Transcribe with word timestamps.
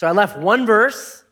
So 0.00 0.06
I 0.06 0.12
left 0.12 0.38
one 0.38 0.64
verse 0.64 1.24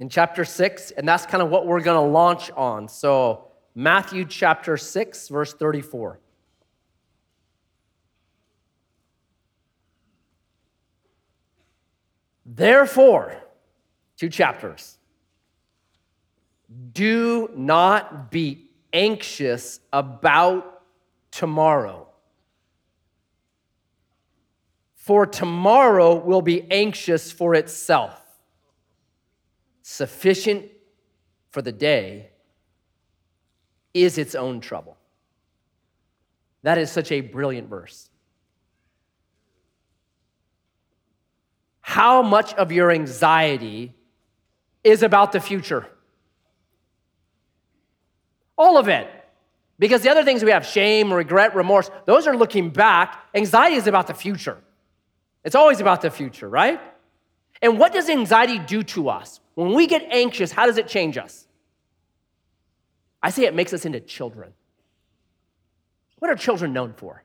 in 0.00 0.08
chapter 0.08 0.44
6, 0.44 0.90
and 0.90 1.06
that's 1.06 1.26
kind 1.26 1.40
of 1.40 1.48
what 1.48 1.64
we're 1.64 1.80
going 1.80 2.04
to 2.04 2.12
launch 2.12 2.50
on. 2.56 2.88
So, 2.88 3.52
Matthew 3.76 4.24
chapter 4.24 4.76
6, 4.76 5.28
verse 5.28 5.54
34. 5.54 6.18
Therefore, 12.44 13.36
two 14.16 14.28
chapters, 14.28 14.98
do 16.92 17.48
not 17.54 18.32
be 18.32 18.70
anxious 18.92 19.78
about 19.92 20.82
tomorrow. 21.30 22.11
For 25.02 25.26
tomorrow 25.26 26.14
will 26.14 26.42
be 26.42 26.70
anxious 26.70 27.32
for 27.32 27.56
itself. 27.56 28.16
Sufficient 29.82 30.70
for 31.50 31.60
the 31.60 31.72
day 31.72 32.30
is 33.92 34.16
its 34.16 34.36
own 34.36 34.60
trouble. 34.60 34.96
That 36.62 36.78
is 36.78 36.88
such 36.88 37.10
a 37.10 37.20
brilliant 37.20 37.68
verse. 37.68 38.10
How 41.80 42.22
much 42.22 42.54
of 42.54 42.70
your 42.70 42.92
anxiety 42.92 43.96
is 44.84 45.02
about 45.02 45.32
the 45.32 45.40
future? 45.40 45.84
All 48.56 48.78
of 48.78 48.86
it. 48.86 49.10
Because 49.80 50.02
the 50.02 50.10
other 50.10 50.22
things 50.22 50.44
we 50.44 50.52
have 50.52 50.64
shame, 50.64 51.12
regret, 51.12 51.56
remorse 51.56 51.90
those 52.04 52.28
are 52.28 52.36
looking 52.36 52.70
back. 52.70 53.18
Anxiety 53.34 53.74
is 53.74 53.88
about 53.88 54.06
the 54.06 54.14
future. 54.14 54.58
It's 55.44 55.54
always 55.54 55.80
about 55.80 56.02
the 56.02 56.10
future, 56.10 56.48
right? 56.48 56.80
And 57.60 57.78
what 57.78 57.92
does 57.92 58.08
anxiety 58.08 58.58
do 58.58 58.82
to 58.84 59.08
us? 59.08 59.40
When 59.54 59.72
we 59.74 59.86
get 59.86 60.02
anxious, 60.10 60.52
how 60.52 60.66
does 60.66 60.78
it 60.78 60.88
change 60.88 61.18
us? 61.18 61.46
I 63.22 63.30
say 63.30 63.44
it 63.44 63.54
makes 63.54 63.72
us 63.72 63.84
into 63.84 64.00
children. 64.00 64.52
What 66.18 66.30
are 66.30 66.36
children 66.36 66.72
known 66.72 66.92
for? 66.94 67.22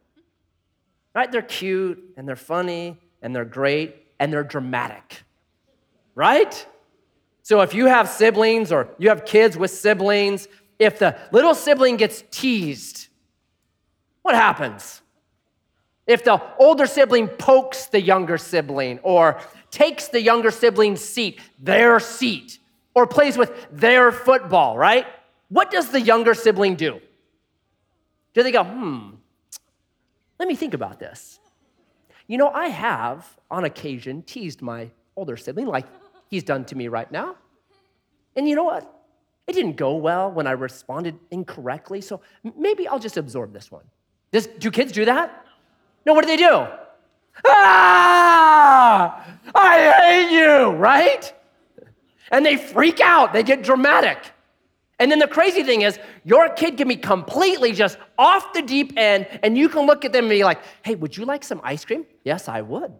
Right? 1.15 1.31
They're 1.31 1.41
cute 1.41 2.13
and 2.17 2.27
they're 2.27 2.35
funny 2.35 2.97
and 3.21 3.35
they're 3.35 3.45
great 3.45 3.95
and 4.19 4.31
they're 4.31 4.43
dramatic. 4.43 5.23
Right? 6.13 6.65
So 7.43 7.61
if 7.61 7.73
you 7.73 7.85
have 7.85 8.09
siblings 8.09 8.71
or 8.71 8.89
you 8.97 9.09
have 9.09 9.25
kids 9.25 9.57
with 9.57 9.71
siblings, 9.71 10.47
if 10.77 10.99
the 10.99 11.17
little 11.31 11.55
sibling 11.55 11.97
gets 11.97 12.23
teased, 12.29 13.07
what 14.21 14.35
happens? 14.35 15.01
If 16.07 16.23
the 16.23 16.41
older 16.57 16.87
sibling 16.87 17.27
pokes 17.27 17.87
the 17.87 18.01
younger 18.01 18.37
sibling 18.37 18.99
or 19.03 19.39
takes 19.69 20.07
the 20.07 20.21
younger 20.21 20.51
sibling's 20.51 21.01
seat, 21.01 21.41
their 21.59 21.99
seat, 21.99 22.59
or 22.95 23.05
plays 23.05 23.37
with 23.37 23.67
their 23.71 24.11
football, 24.11 24.77
right? 24.77 25.05
What 25.49 25.69
does 25.69 25.89
the 25.89 26.01
younger 26.01 26.33
sibling 26.33 26.75
do? 26.75 27.01
Do 28.33 28.41
they 28.41 28.51
go, 28.51 28.63
hmm, 28.63 29.09
let 30.39 30.47
me 30.47 30.55
think 30.55 30.73
about 30.73 30.99
this? 30.99 31.39
You 32.27 32.37
know, 32.37 32.49
I 32.49 32.67
have, 32.67 33.27
on 33.51 33.65
occasion, 33.65 34.21
teased 34.23 34.61
my 34.61 34.91
older 35.15 35.35
sibling 35.37 35.67
like 35.67 35.85
he's 36.29 36.43
done 36.43 36.65
to 36.65 36.75
me 36.75 36.87
right 36.87 37.11
now. 37.11 37.35
And 38.35 38.47
you 38.47 38.55
know 38.55 38.63
what? 38.63 38.93
It 39.47 39.53
didn't 39.53 39.77
go 39.77 39.95
well 39.95 40.31
when 40.31 40.45
I 40.45 40.51
responded 40.51 41.17
incorrectly, 41.31 42.01
so 42.01 42.21
maybe 42.57 42.87
I'll 42.87 42.99
just 42.99 43.17
absorb 43.17 43.53
this 43.53 43.71
one. 43.71 43.85
Do 44.59 44.71
kids 44.71 44.91
do 44.91 45.05
that? 45.05 45.46
No, 46.07 46.13
what 46.13 46.23
do 46.23 46.27
they 46.27 46.37
do? 46.37 46.65
Ah, 47.45 49.27
I 49.53 49.91
hate 49.99 50.31
you, 50.31 50.69
right? 50.69 51.33
And 52.31 52.45
they 52.45 52.55
freak 52.55 53.01
out, 53.01 53.33
they 53.33 53.43
get 53.43 53.61
dramatic. 53.61 54.17
And 54.99 55.11
then 55.11 55.19
the 55.19 55.27
crazy 55.27 55.63
thing 55.63 55.81
is, 55.81 55.99
your 56.23 56.47
kid 56.47 56.77
can 56.77 56.87
be 56.87 56.95
completely 56.95 57.73
just 57.73 57.97
off 58.17 58.53
the 58.53 58.61
deep 58.61 58.93
end, 58.95 59.27
and 59.43 59.57
you 59.57 59.67
can 59.67 59.85
look 59.85 60.05
at 60.05 60.13
them 60.13 60.23
and 60.23 60.29
be 60.29 60.45
like, 60.45 60.61
hey, 60.81 60.95
would 60.95 61.15
you 61.15 61.25
like 61.25 61.43
some 61.43 61.59
ice 61.61 61.83
cream? 61.83 62.05
Yes, 62.23 62.47
I 62.47 62.61
would. 62.61 62.93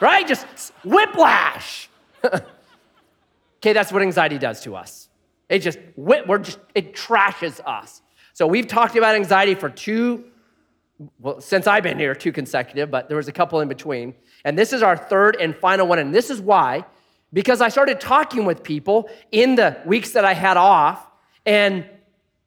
right? 0.00 0.28
Just 0.28 0.46
whiplash. 0.84 1.88
okay, 2.24 3.72
that's 3.72 3.90
what 3.90 4.02
anxiety 4.02 4.36
does 4.36 4.60
to 4.64 4.76
us. 4.76 5.08
It 5.48 5.60
just, 5.60 5.78
we're 5.96 6.38
just, 6.38 6.58
it 6.74 6.94
trashes 6.94 7.58
us. 7.64 8.02
So 8.34 8.46
we've 8.46 8.66
talked 8.66 8.96
about 8.96 9.16
anxiety 9.16 9.54
for 9.54 9.70
two 9.70 10.26
well, 11.18 11.40
since 11.40 11.66
I've 11.66 11.82
been 11.82 11.98
here, 11.98 12.14
two 12.14 12.32
consecutive, 12.32 12.90
but 12.90 13.08
there 13.08 13.16
was 13.16 13.28
a 13.28 13.32
couple 13.32 13.60
in 13.60 13.68
between. 13.68 14.14
And 14.44 14.58
this 14.58 14.72
is 14.72 14.82
our 14.82 14.96
third 14.96 15.36
and 15.40 15.56
final 15.56 15.86
one. 15.86 15.98
And 15.98 16.14
this 16.14 16.30
is 16.30 16.40
why, 16.40 16.84
because 17.32 17.60
I 17.60 17.68
started 17.68 18.00
talking 18.00 18.44
with 18.44 18.62
people 18.62 19.08
in 19.32 19.54
the 19.54 19.80
weeks 19.86 20.12
that 20.12 20.24
I 20.24 20.34
had 20.34 20.56
off, 20.56 21.06
and 21.46 21.86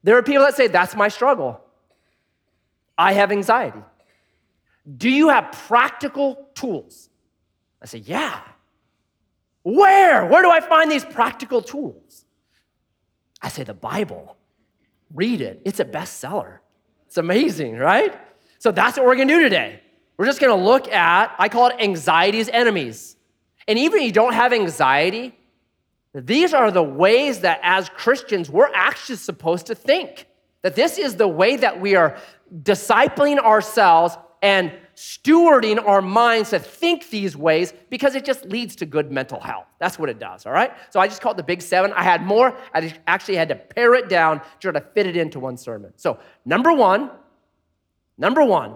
there 0.04 0.18
are 0.18 0.24
people 0.24 0.44
that 0.44 0.56
say, 0.56 0.68
That's 0.68 0.96
my 0.96 1.08
struggle. 1.08 1.62
I 2.98 3.14
have 3.14 3.32
anxiety. 3.32 3.82
Do 4.98 5.10
you 5.10 5.30
have 5.30 5.52
practical 5.68 6.50
tools? 6.54 7.10
I 7.82 7.88
say, 7.88 8.00
Yeah. 8.00 8.40
Where? 9.64 10.26
Where 10.28 10.44
do 10.44 10.52
I 10.52 10.60
find 10.60 10.92
these 10.92 11.06
practical 11.06 11.62
tools? 11.62 12.26
I 13.42 13.50
say, 13.50 13.64
The 13.64 13.74
Bible. 13.74 14.38
Read 15.14 15.42
it, 15.42 15.62
it's 15.66 15.80
a 15.80 15.86
bestseller. 15.86 16.60
It's 17.08 17.18
amazing, 17.18 17.78
right? 17.78 18.16
So 18.64 18.72
that's 18.72 18.96
what 18.96 19.06
we're 19.06 19.18
gonna 19.18 19.28
do 19.28 19.42
today. 19.42 19.82
We're 20.16 20.26
just 20.26 20.40
gonna 20.40 20.56
look 20.56 20.90
at, 20.90 21.36
I 21.38 21.50
call 21.50 21.68
it 21.68 21.76
anxiety's 21.82 22.48
enemies. 22.48 23.18
And 23.68 23.78
even 23.78 24.00
if 24.00 24.06
you 24.06 24.14
don't 24.14 24.32
have 24.32 24.54
anxiety, 24.54 25.38
these 26.14 26.54
are 26.54 26.72
the 26.72 26.82
ways 26.82 27.42
that 27.42 27.60
as 27.62 27.90
Christians, 27.90 28.50
we're 28.50 28.72
actually 28.74 29.18
supposed 29.18 29.66
to 29.66 29.76
think. 29.76 30.28
That 30.62 30.78
this 30.78 30.98
is 30.98 31.18
the 31.18 31.28
way 31.28 31.58
that 31.58 31.82
we 31.82 31.96
are 31.96 32.16
discipling 32.62 33.38
ourselves 33.38 34.18
and 34.42 34.72
stewarding 34.96 35.86
our 35.86 36.02
minds 36.02 36.52
to 36.52 36.60
think 36.60 37.10
these 37.10 37.36
ways 37.36 37.74
because 37.90 38.16
it 38.16 38.24
just 38.24 38.46
leads 38.46 38.78
to 38.78 38.86
good 38.86 39.12
mental 39.12 39.42
health. 39.42 39.66
That's 39.80 40.00
what 40.00 40.08
it 40.08 40.20
does, 40.20 40.46
all 40.46 40.54
right? 40.54 40.72
So 40.90 41.02
I 41.02 41.10
just 41.10 41.20
call 41.20 41.34
it 41.34 41.38
the 41.38 41.44
big 41.44 41.62
seven. 41.62 41.92
I 41.92 42.04
had 42.04 42.26
more. 42.26 42.56
I 42.74 42.94
actually 43.08 43.36
had 43.36 43.50
to 43.50 43.56
pare 43.56 43.94
it 43.96 44.08
down 44.08 44.40
to 44.40 44.46
try 44.62 44.72
to 44.72 44.88
fit 44.94 45.06
it 45.06 45.18
into 45.18 45.42
one 45.42 45.58
sermon. 45.58 45.92
So, 45.98 46.18
number 46.46 46.72
one, 46.72 47.12
Number 48.18 48.44
one, 48.44 48.76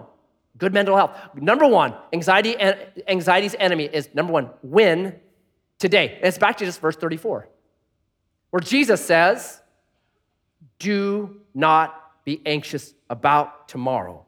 good 0.56 0.74
mental 0.74 0.96
health. 0.96 1.16
Number 1.34 1.66
one, 1.66 1.94
anxiety 2.12 2.56
and 2.56 2.76
anxiety's 3.06 3.54
enemy 3.58 3.84
is 3.84 4.08
number 4.14 4.32
one, 4.32 4.50
win 4.62 5.14
today. 5.78 6.16
And 6.16 6.26
it's 6.26 6.38
back 6.38 6.56
to 6.58 6.64
just 6.64 6.80
verse 6.80 6.96
34, 6.96 7.48
where 8.50 8.60
Jesus 8.60 9.04
says, 9.04 9.60
Do 10.78 11.40
not 11.54 12.24
be 12.24 12.42
anxious 12.44 12.94
about 13.08 13.68
tomorrow, 13.68 14.26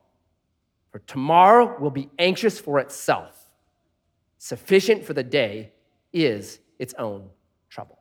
for 0.90 1.00
tomorrow 1.00 1.78
will 1.78 1.90
be 1.90 2.08
anxious 2.18 2.58
for 2.58 2.78
itself. 2.78 3.36
Sufficient 4.38 5.04
for 5.04 5.12
the 5.12 5.22
day 5.22 5.72
is 6.12 6.60
its 6.78 6.94
own 6.94 7.28
trouble. 7.68 7.98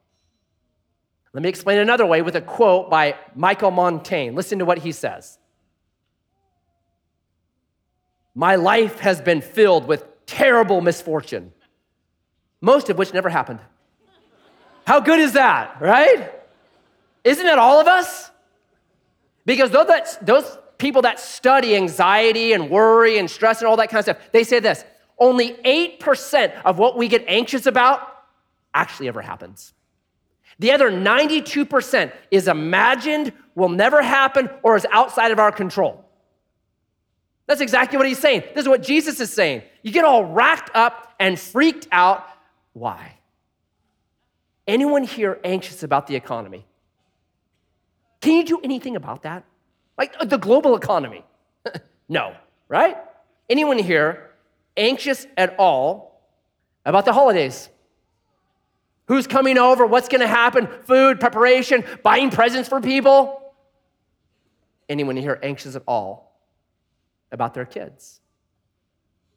Let 1.34 1.44
me 1.44 1.50
explain 1.50 1.80
another 1.80 2.06
way 2.06 2.22
with 2.22 2.36
a 2.36 2.42
quote 2.42 2.90
by 2.90 3.16
Michael 3.36 3.72
Montaigne. 3.72 4.36
Listen 4.36 4.60
to 4.60 4.66
what 4.66 4.80
he 4.80 4.92
says. 4.92 5.38
My 8.36 8.56
life 8.56 9.00
has 9.00 9.22
been 9.22 9.42
filled 9.42 9.88
with 9.88 10.06
terrible 10.26 10.82
misfortune, 10.82 11.52
most 12.62 12.90
of 12.90 12.98
which 12.98 13.14
never 13.14 13.30
happened. 13.30 13.60
How 14.86 15.00
good 15.00 15.20
is 15.20 15.34
that, 15.34 15.82
right? 15.82 16.32
Isn't 17.24 17.46
it 17.46 17.60
all 17.60 17.80
of 17.80 17.88
us? 17.88 18.32
Because 19.46 19.72
those, 19.72 19.88
that, 19.88 20.26
those 20.26 20.58
people 20.78 21.02
that 21.04 21.20
study 21.20 21.76
anxiety 21.76 22.54
and 22.54 22.70
worry 22.70 23.18
and 23.18 23.30
stress 23.30 23.60
and 23.60 23.68
all 23.68 23.78
that 23.78 23.90
kind 23.90 24.00
of 24.00 24.06
stuff, 24.06 24.32
they 24.32 24.44
say 24.44 24.60
this 24.60 24.84
only 25.20 25.54
8% 25.54 26.62
of 26.64 26.80
what 26.80 26.98
we 26.98 27.08
get 27.08 27.26
anxious 27.28 27.66
about 27.66 28.02
actually 28.74 29.10
ever 29.10 29.22
happens. 29.22 29.74
The 30.60 30.72
other 30.72 30.92
92% 30.92 32.12
is 32.32 32.48
imagined, 32.48 33.34
will 33.56 33.70
never 33.70 34.02
happen, 34.02 34.50
or 34.64 34.76
is 34.76 34.86
outside 34.92 35.32
of 35.32 35.40
our 35.40 35.52
control. 35.52 36.06
That's 37.50 37.62
exactly 37.62 37.98
what 37.98 38.08
he's 38.08 38.20
saying. 38.20 38.44
This 38.54 38.62
is 38.62 38.70
what 38.70 38.84
Jesus 38.84 39.20
is 39.20 39.34
saying. 39.34 39.64
You 39.82 39.92
get 39.92 40.06
all 40.06 40.24
racked 40.24 40.70
up 40.76 41.16
and 41.20 41.38
freaked 41.38 41.88
out. 41.92 42.24
Why? 42.74 43.14
Anyone 44.68 45.04
here 45.04 45.40
anxious 45.44 45.82
about 45.82 46.06
the 46.06 46.16
economy? 46.16 46.68
Can 48.22 48.36
you 48.36 48.46
do 48.46 48.60
anything 48.64 48.96
about 48.96 49.24
that? 49.24 49.46
Like 49.98 50.14
uh, 50.20 50.26
the 50.26 50.38
global 50.38 50.76
economy? 50.76 51.26
no, 52.08 52.36
right? 52.68 52.98
Anyone 53.50 53.80
here 53.80 54.30
anxious 54.78 55.26
at 55.36 55.56
all 55.58 56.22
about 56.86 57.06
the 57.06 57.14
holidays? 57.14 57.68
Who's 59.08 59.26
coming 59.26 59.58
over? 59.58 59.88
What's 59.88 60.08
going 60.08 60.22
to 60.22 60.28
happen? 60.28 60.68
Food, 60.84 61.20
preparation, 61.20 61.84
buying 62.04 62.30
presents 62.30 62.70
for 62.70 62.80
people? 62.80 63.42
Anyone 64.88 65.18
here 65.18 65.40
anxious 65.42 65.76
at 65.76 65.82
all 65.88 66.29
about 67.32 67.54
their 67.54 67.66
kids 67.66 68.20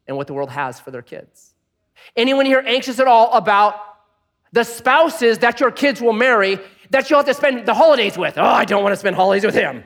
and 0.07 0.17
what 0.17 0.27
the 0.27 0.33
world 0.33 0.49
has 0.49 0.79
for 0.79 0.91
their 0.91 1.01
kids. 1.01 1.53
Anyone 2.15 2.45
here 2.45 2.63
anxious 2.65 2.99
at 2.99 3.07
all 3.07 3.31
about 3.33 3.75
the 4.51 4.63
spouses 4.63 5.39
that 5.39 5.59
your 5.59 5.71
kids 5.71 6.01
will 6.01 6.13
marry 6.13 6.59
that 6.89 7.09
you'll 7.09 7.19
have 7.19 7.25
to 7.25 7.33
spend 7.33 7.65
the 7.65 7.73
holidays 7.73 8.17
with? 8.17 8.37
Oh, 8.37 8.43
I 8.43 8.65
don't 8.65 8.83
want 8.83 8.93
to 8.93 8.97
spend 8.97 9.15
holidays 9.15 9.45
with 9.45 9.55
him, 9.55 9.83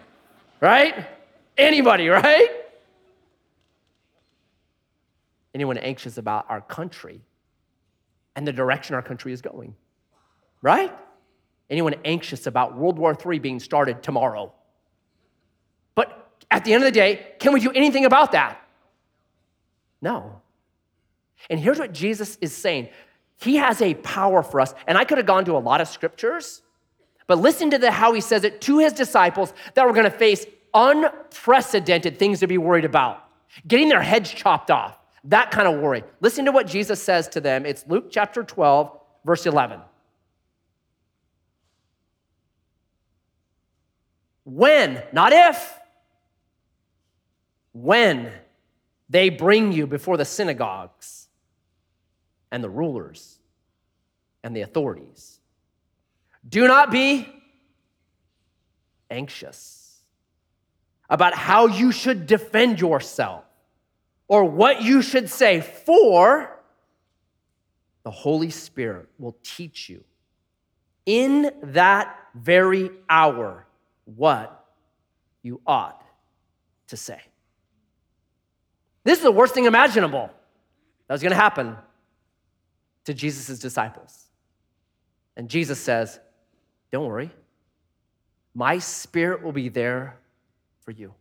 right? 0.60 1.08
Anybody, 1.58 2.10
right? 2.10 2.50
Anyone 5.54 5.78
anxious 5.78 6.18
about 6.18 6.46
our 6.50 6.62
country 6.62 7.22
and 8.36 8.46
the 8.46 8.54
direction 8.54 8.94
our 8.96 9.02
country 9.02 9.34
is 9.34 9.42
going, 9.42 9.76
right? 10.62 10.94
Anyone 11.70 11.96
anxious 12.06 12.46
about 12.46 12.78
World 12.78 13.00
War 13.00 13.18
III 13.26 13.40
being 13.40 13.60
started 13.60 14.04
tomorrow? 14.04 14.54
At 16.50 16.64
the 16.64 16.74
end 16.74 16.84
of 16.84 16.88
the 16.88 16.98
day, 16.98 17.34
can 17.40 17.54
we 17.54 17.60
do 17.60 17.72
anything 17.72 18.06
about 18.06 18.32
that? 18.32 18.62
No. 20.02 20.42
And 21.50 21.60
here's 21.60 21.80
what 21.80 21.94
Jesus 21.94 22.38
is 22.42 22.56
saying 22.56 22.90
He 23.38 23.58
has 23.58 23.82
a 23.82 23.94
power 23.96 24.44
for 24.44 24.62
us. 24.62 24.74
And 24.88 24.98
I 24.98 25.04
could 25.04 25.18
have 25.18 25.28
gone 25.28 25.46
to 25.46 25.58
a 25.58 25.60
lot 25.60 25.82
of 25.82 25.88
scriptures, 25.88 26.62
but 27.28 27.40
listen 27.40 27.70
to 27.72 27.78
the, 27.78 27.92
how 27.92 28.14
he 28.14 28.22
says 28.22 28.44
it 28.44 28.62
to 28.62 28.80
his 28.80 28.94
disciples 28.94 29.54
that 29.74 29.86
were 29.86 29.94
going 29.94 30.10
to 30.10 30.18
face 30.18 30.46
unprecedented 30.74 32.18
things 32.18 32.40
to 32.40 32.48
be 32.48 32.58
worried 32.58 32.86
about, 32.86 33.24
getting 33.68 33.90
their 33.90 34.02
heads 34.02 34.32
chopped 34.32 34.72
off, 34.72 34.98
that 35.26 35.52
kind 35.52 35.68
of 35.68 35.82
worry. 35.82 36.04
Listen 36.22 36.46
to 36.46 36.52
what 36.52 36.68
Jesus 36.68 37.02
says 37.02 37.28
to 37.30 37.42
them. 37.42 37.66
It's 37.66 37.86
Luke 37.88 38.08
chapter 38.10 38.44
12, 38.44 38.98
verse 39.26 39.46
11. 39.46 39.82
When, 44.46 45.04
not 45.12 45.34
if, 45.34 45.77
when 47.84 48.32
they 49.10 49.30
bring 49.30 49.72
you 49.72 49.86
before 49.88 50.18
the 50.18 50.26
synagogues 50.26 51.28
and 52.52 52.64
the 52.64 52.70
rulers 52.70 53.40
and 54.44 54.56
the 54.56 54.62
authorities, 54.62 55.40
do 56.48 56.68
not 56.68 56.92
be 56.92 57.28
anxious 59.10 60.02
about 61.10 61.34
how 61.34 61.68
you 61.68 61.92
should 61.92 62.26
defend 62.26 62.82
yourself 62.82 63.44
or 64.28 64.44
what 64.44 64.82
you 64.82 65.02
should 65.02 65.30
say, 65.30 65.62
for 65.62 66.60
the 68.04 68.12
Holy 68.12 68.50
Spirit 68.50 69.08
will 69.18 69.38
teach 69.44 69.88
you 69.90 70.04
in 71.06 71.52
that 71.64 72.18
very 72.36 72.92
hour 73.10 73.66
what 74.04 74.66
you 75.44 75.62
ought 75.66 76.04
to 76.88 76.98
say. 76.98 77.22
This 79.08 79.20
is 79.20 79.24
the 79.24 79.32
worst 79.32 79.54
thing 79.54 79.64
imaginable 79.64 80.30
that 81.08 81.14
was 81.14 81.22
going 81.22 81.32
to 81.32 81.38
happen 81.38 81.78
to 83.06 83.14
Jesus' 83.14 83.58
disciples. 83.58 84.26
And 85.38 85.48
Jesus 85.48 85.80
says, 85.80 86.20
Don't 86.92 87.08
worry, 87.08 87.32
my 88.54 88.80
spirit 88.80 89.44
will 89.44 89.54
be 89.54 89.70
there 89.70 90.18
for 90.82 90.92
you 90.92 91.14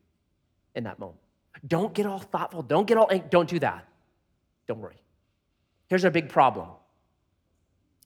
in 0.75 0.83
that 0.83 0.99
moment. 0.99 1.21
Don't 1.65 1.95
get 1.95 2.07
all 2.07 2.19
thoughtful. 2.19 2.63
Don't 2.63 2.89
get 2.89 2.97
all, 2.99 3.09
don't 3.31 3.49
do 3.49 3.61
that. 3.61 3.87
Don't 4.67 4.81
worry. 4.81 5.01
Here's 5.87 6.05
our 6.05 6.11
big 6.11 6.29
problem 6.29 6.67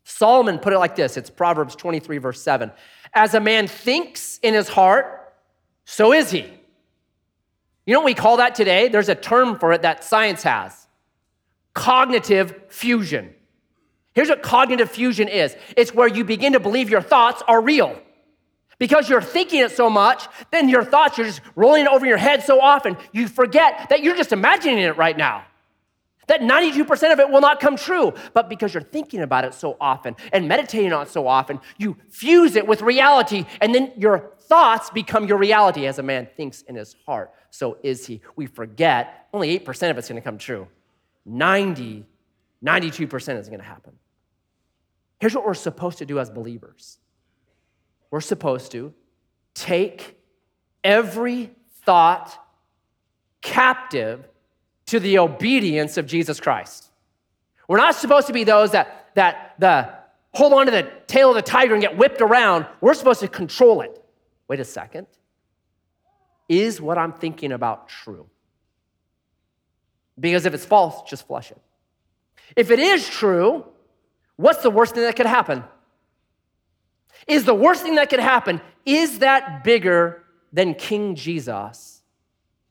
Solomon 0.04 0.58
put 0.58 0.74
it 0.74 0.78
like 0.78 0.94
this 0.94 1.16
it's 1.16 1.30
Proverbs 1.30 1.74
23, 1.74 2.18
verse 2.18 2.42
7. 2.42 2.70
As 3.14 3.32
a 3.32 3.40
man 3.40 3.66
thinks 3.66 4.38
in 4.42 4.52
his 4.52 4.68
heart, 4.68 5.32
so 5.86 6.12
is 6.12 6.30
he. 6.30 6.59
You 7.90 7.94
know 7.94 8.02
what 8.02 8.06
we 8.06 8.14
call 8.14 8.36
that 8.36 8.54
today? 8.54 8.86
There's 8.86 9.08
a 9.08 9.16
term 9.16 9.58
for 9.58 9.72
it 9.72 9.82
that 9.82 10.04
science 10.04 10.44
has 10.44 10.86
cognitive 11.74 12.54
fusion. 12.68 13.34
Here's 14.12 14.28
what 14.28 14.42
cognitive 14.42 14.88
fusion 14.88 15.26
is 15.26 15.56
it's 15.76 15.92
where 15.92 16.06
you 16.06 16.22
begin 16.22 16.52
to 16.52 16.60
believe 16.60 16.88
your 16.88 17.00
thoughts 17.00 17.42
are 17.48 17.60
real. 17.60 18.00
Because 18.78 19.08
you're 19.08 19.20
thinking 19.20 19.58
it 19.58 19.72
so 19.72 19.90
much, 19.90 20.28
then 20.52 20.68
your 20.68 20.84
thoughts, 20.84 21.18
you're 21.18 21.26
just 21.26 21.40
rolling 21.56 21.88
over 21.88 22.06
your 22.06 22.16
head 22.16 22.44
so 22.44 22.60
often, 22.60 22.96
you 23.10 23.26
forget 23.26 23.88
that 23.90 24.04
you're 24.04 24.14
just 24.14 24.30
imagining 24.30 24.78
it 24.78 24.96
right 24.96 25.16
now 25.16 25.44
that 26.30 26.42
92% 26.42 27.12
of 27.12 27.18
it 27.18 27.28
will 27.28 27.40
not 27.40 27.58
come 27.58 27.76
true. 27.76 28.14
But 28.34 28.48
because 28.48 28.72
you're 28.72 28.84
thinking 28.84 29.20
about 29.20 29.44
it 29.44 29.52
so 29.52 29.76
often 29.80 30.14
and 30.32 30.46
meditating 30.46 30.92
on 30.92 31.02
it 31.02 31.08
so 31.08 31.26
often, 31.26 31.58
you 31.76 31.96
fuse 32.08 32.54
it 32.54 32.68
with 32.68 32.82
reality, 32.82 33.46
and 33.60 33.74
then 33.74 33.92
your 33.96 34.30
thoughts 34.38 34.90
become 34.90 35.26
your 35.26 35.38
reality. 35.38 35.86
As 35.86 35.98
a 35.98 36.04
man 36.04 36.28
thinks 36.36 36.62
in 36.62 36.76
his 36.76 36.94
heart, 37.04 37.32
so 37.50 37.78
is 37.82 38.06
he. 38.06 38.20
We 38.36 38.46
forget 38.46 39.28
only 39.32 39.58
8% 39.58 39.90
of 39.90 39.98
it's 39.98 40.08
gonna 40.08 40.20
come 40.20 40.38
true. 40.38 40.68
90, 41.26 42.04
92% 42.64 43.38
is 43.38 43.48
gonna 43.48 43.62
happen. 43.62 43.92
Here's 45.20 45.34
what 45.34 45.44
we're 45.44 45.54
supposed 45.54 45.98
to 45.98 46.06
do 46.06 46.18
as 46.18 46.30
believers 46.30 46.98
we're 48.10 48.20
supposed 48.20 48.72
to 48.72 48.92
take 49.54 50.18
every 50.82 51.50
thought 51.82 52.36
captive 53.40 54.26
to 54.86 54.98
the 54.98 55.18
obedience 55.18 55.96
of 55.96 56.06
Jesus 56.06 56.40
Christ. 56.40 56.90
We're 57.68 57.76
not 57.76 57.94
supposed 57.94 58.26
to 58.26 58.32
be 58.32 58.42
those 58.42 58.72
that, 58.72 59.10
that 59.14 59.54
the 59.58 59.94
hold 60.32 60.52
on 60.52 60.66
to 60.66 60.72
the 60.72 60.90
tail 61.06 61.30
of 61.30 61.36
the 61.36 61.42
tiger 61.42 61.74
and 61.74 61.82
get 61.82 61.96
whipped 61.96 62.20
around. 62.20 62.66
We're 62.80 62.94
supposed 62.94 63.20
to 63.20 63.28
control 63.28 63.80
it. 63.82 64.02
Wait 64.48 64.58
a 64.58 64.64
second. 64.64 65.06
Is 66.50 66.80
what 66.80 66.98
I'm 66.98 67.12
thinking 67.12 67.52
about 67.52 67.88
true? 67.88 68.26
Because 70.18 70.46
if 70.46 70.52
it's 70.52 70.64
false, 70.64 71.08
just 71.08 71.28
flush 71.28 71.52
it. 71.52 71.62
If 72.56 72.72
it 72.72 72.80
is 72.80 73.08
true, 73.08 73.64
what's 74.34 74.60
the 74.60 74.68
worst 74.68 74.94
thing 74.94 75.04
that 75.04 75.14
could 75.14 75.26
happen? 75.26 75.62
Is 77.28 77.44
the 77.44 77.54
worst 77.54 77.84
thing 77.84 77.94
that 77.94 78.10
could 78.10 78.18
happen, 78.18 78.60
is 78.84 79.20
that 79.20 79.62
bigger 79.62 80.24
than 80.52 80.74
King 80.74 81.14
Jesus? 81.14 82.02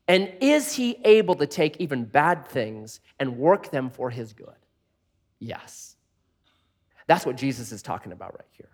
And 0.06 0.30
is 0.42 0.74
he 0.74 0.98
able 1.02 1.36
to 1.36 1.46
take 1.46 1.78
even 1.78 2.04
bad 2.04 2.46
things 2.46 3.00
and 3.18 3.38
work 3.38 3.70
them 3.70 3.88
for 3.88 4.10
his 4.10 4.34
good? 4.34 4.48
Yes. 5.38 5.96
That's 7.06 7.24
what 7.24 7.36
Jesus 7.36 7.72
is 7.72 7.80
talking 7.80 8.12
about 8.12 8.34
right 8.34 8.48
here. 8.52 8.68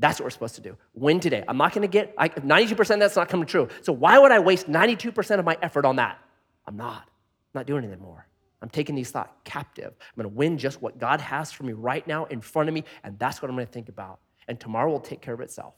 That's 0.00 0.18
what 0.18 0.24
we're 0.24 0.30
supposed 0.30 0.54
to 0.54 0.62
do. 0.62 0.76
Win 0.94 1.20
today. 1.20 1.44
I'm 1.46 1.58
not 1.58 1.72
going 1.72 1.82
to 1.82 1.88
get 1.88 2.14
I, 2.16 2.30
92% 2.30 2.98
that's 2.98 3.16
not 3.16 3.28
coming 3.28 3.46
true. 3.46 3.68
So 3.82 3.92
why 3.92 4.18
would 4.18 4.32
I 4.32 4.38
waste 4.38 4.68
92% 4.68 5.38
of 5.38 5.44
my 5.44 5.58
effort 5.60 5.84
on 5.84 5.96
that? 5.96 6.18
I'm 6.66 6.76
not. 6.76 7.02
I'm 7.02 7.60
not 7.60 7.66
doing 7.66 7.84
it 7.84 7.92
anymore. 7.92 8.26
I'm 8.62 8.70
taking 8.70 8.94
these 8.94 9.10
thoughts 9.10 9.30
captive. 9.44 9.92
I'm 9.98 10.22
going 10.22 10.30
to 10.30 10.36
win 10.36 10.56
just 10.58 10.80
what 10.80 10.98
God 10.98 11.20
has 11.20 11.52
for 11.52 11.64
me 11.64 11.74
right 11.74 12.06
now 12.06 12.24
in 12.26 12.40
front 12.40 12.68
of 12.68 12.74
me, 12.74 12.84
and 13.04 13.18
that's 13.18 13.40
what 13.40 13.50
I'm 13.50 13.56
going 13.56 13.66
to 13.66 13.72
think 13.72 13.88
about. 13.88 14.20
And 14.48 14.58
tomorrow 14.58 14.90
will 14.90 15.00
take 15.00 15.20
care 15.20 15.34
of 15.34 15.40
itself. 15.40 15.74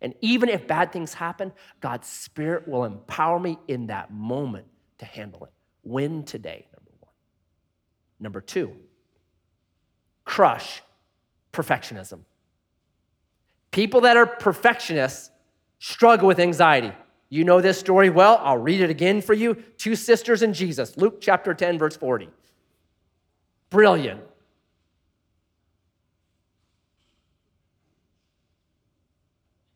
And 0.00 0.14
even 0.20 0.48
if 0.48 0.66
bad 0.66 0.92
things 0.92 1.14
happen, 1.14 1.52
God's 1.80 2.08
Spirit 2.08 2.68
will 2.68 2.84
empower 2.84 3.40
me 3.40 3.58
in 3.68 3.88
that 3.88 4.12
moment 4.12 4.66
to 4.98 5.06
handle 5.06 5.44
it. 5.44 5.52
Win 5.82 6.24
today, 6.24 6.66
number 6.72 6.90
one. 7.00 7.12
Number 8.20 8.40
two, 8.40 8.72
crush 10.24 10.82
perfectionism. 11.52 12.20
People 13.74 14.02
that 14.02 14.16
are 14.16 14.24
perfectionists 14.24 15.32
struggle 15.80 16.28
with 16.28 16.38
anxiety. 16.38 16.92
You 17.28 17.42
know 17.42 17.60
this 17.60 17.76
story 17.76 18.08
well. 18.08 18.40
I'll 18.40 18.56
read 18.56 18.80
it 18.80 18.88
again 18.88 19.20
for 19.20 19.34
you. 19.34 19.56
Two 19.78 19.96
sisters 19.96 20.44
in 20.44 20.52
Jesus, 20.52 20.96
Luke 20.96 21.20
chapter 21.20 21.52
10, 21.54 21.76
verse 21.76 21.96
40. 21.96 22.28
Brilliant. 23.70 24.20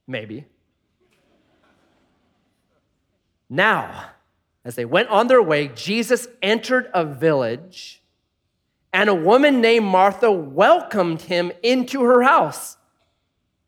Maybe. 0.06 0.46
Now, 3.50 4.10
as 4.64 4.76
they 4.76 4.84
went 4.84 5.08
on 5.08 5.26
their 5.26 5.42
way, 5.42 5.72
Jesus 5.74 6.28
entered 6.40 6.88
a 6.94 7.04
village, 7.04 8.00
and 8.92 9.10
a 9.10 9.14
woman 9.14 9.60
named 9.60 9.86
Martha 9.86 10.30
welcomed 10.30 11.22
him 11.22 11.50
into 11.64 12.04
her 12.04 12.22
house. 12.22 12.77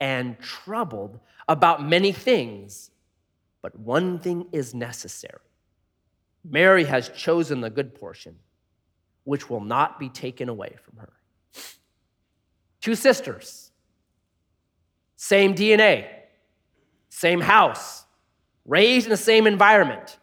and 0.00 0.38
troubled 0.40 1.20
about 1.48 1.86
many 1.86 2.12
things, 2.12 2.90
but 3.62 3.78
one 3.78 4.18
thing 4.18 4.46
is 4.52 4.74
necessary. 4.74 5.40
Mary 6.42 6.84
has 6.84 7.10
chosen 7.10 7.60
the 7.60 7.70
good 7.70 7.94
portion, 7.94 8.36
which 9.24 9.50
will 9.50 9.60
not 9.60 9.98
be 9.98 10.08
taken 10.08 10.48
away 10.48 10.74
from 10.82 10.98
her. 10.98 11.12
two 12.80 12.94
sisters, 12.94 13.70
same 15.16 15.54
DNA, 15.54 16.06
same 17.10 17.42
house, 17.42 18.06
raised 18.64 19.06
in 19.06 19.10
the 19.10 19.16
same 19.18 19.46
environment, 19.46 20.18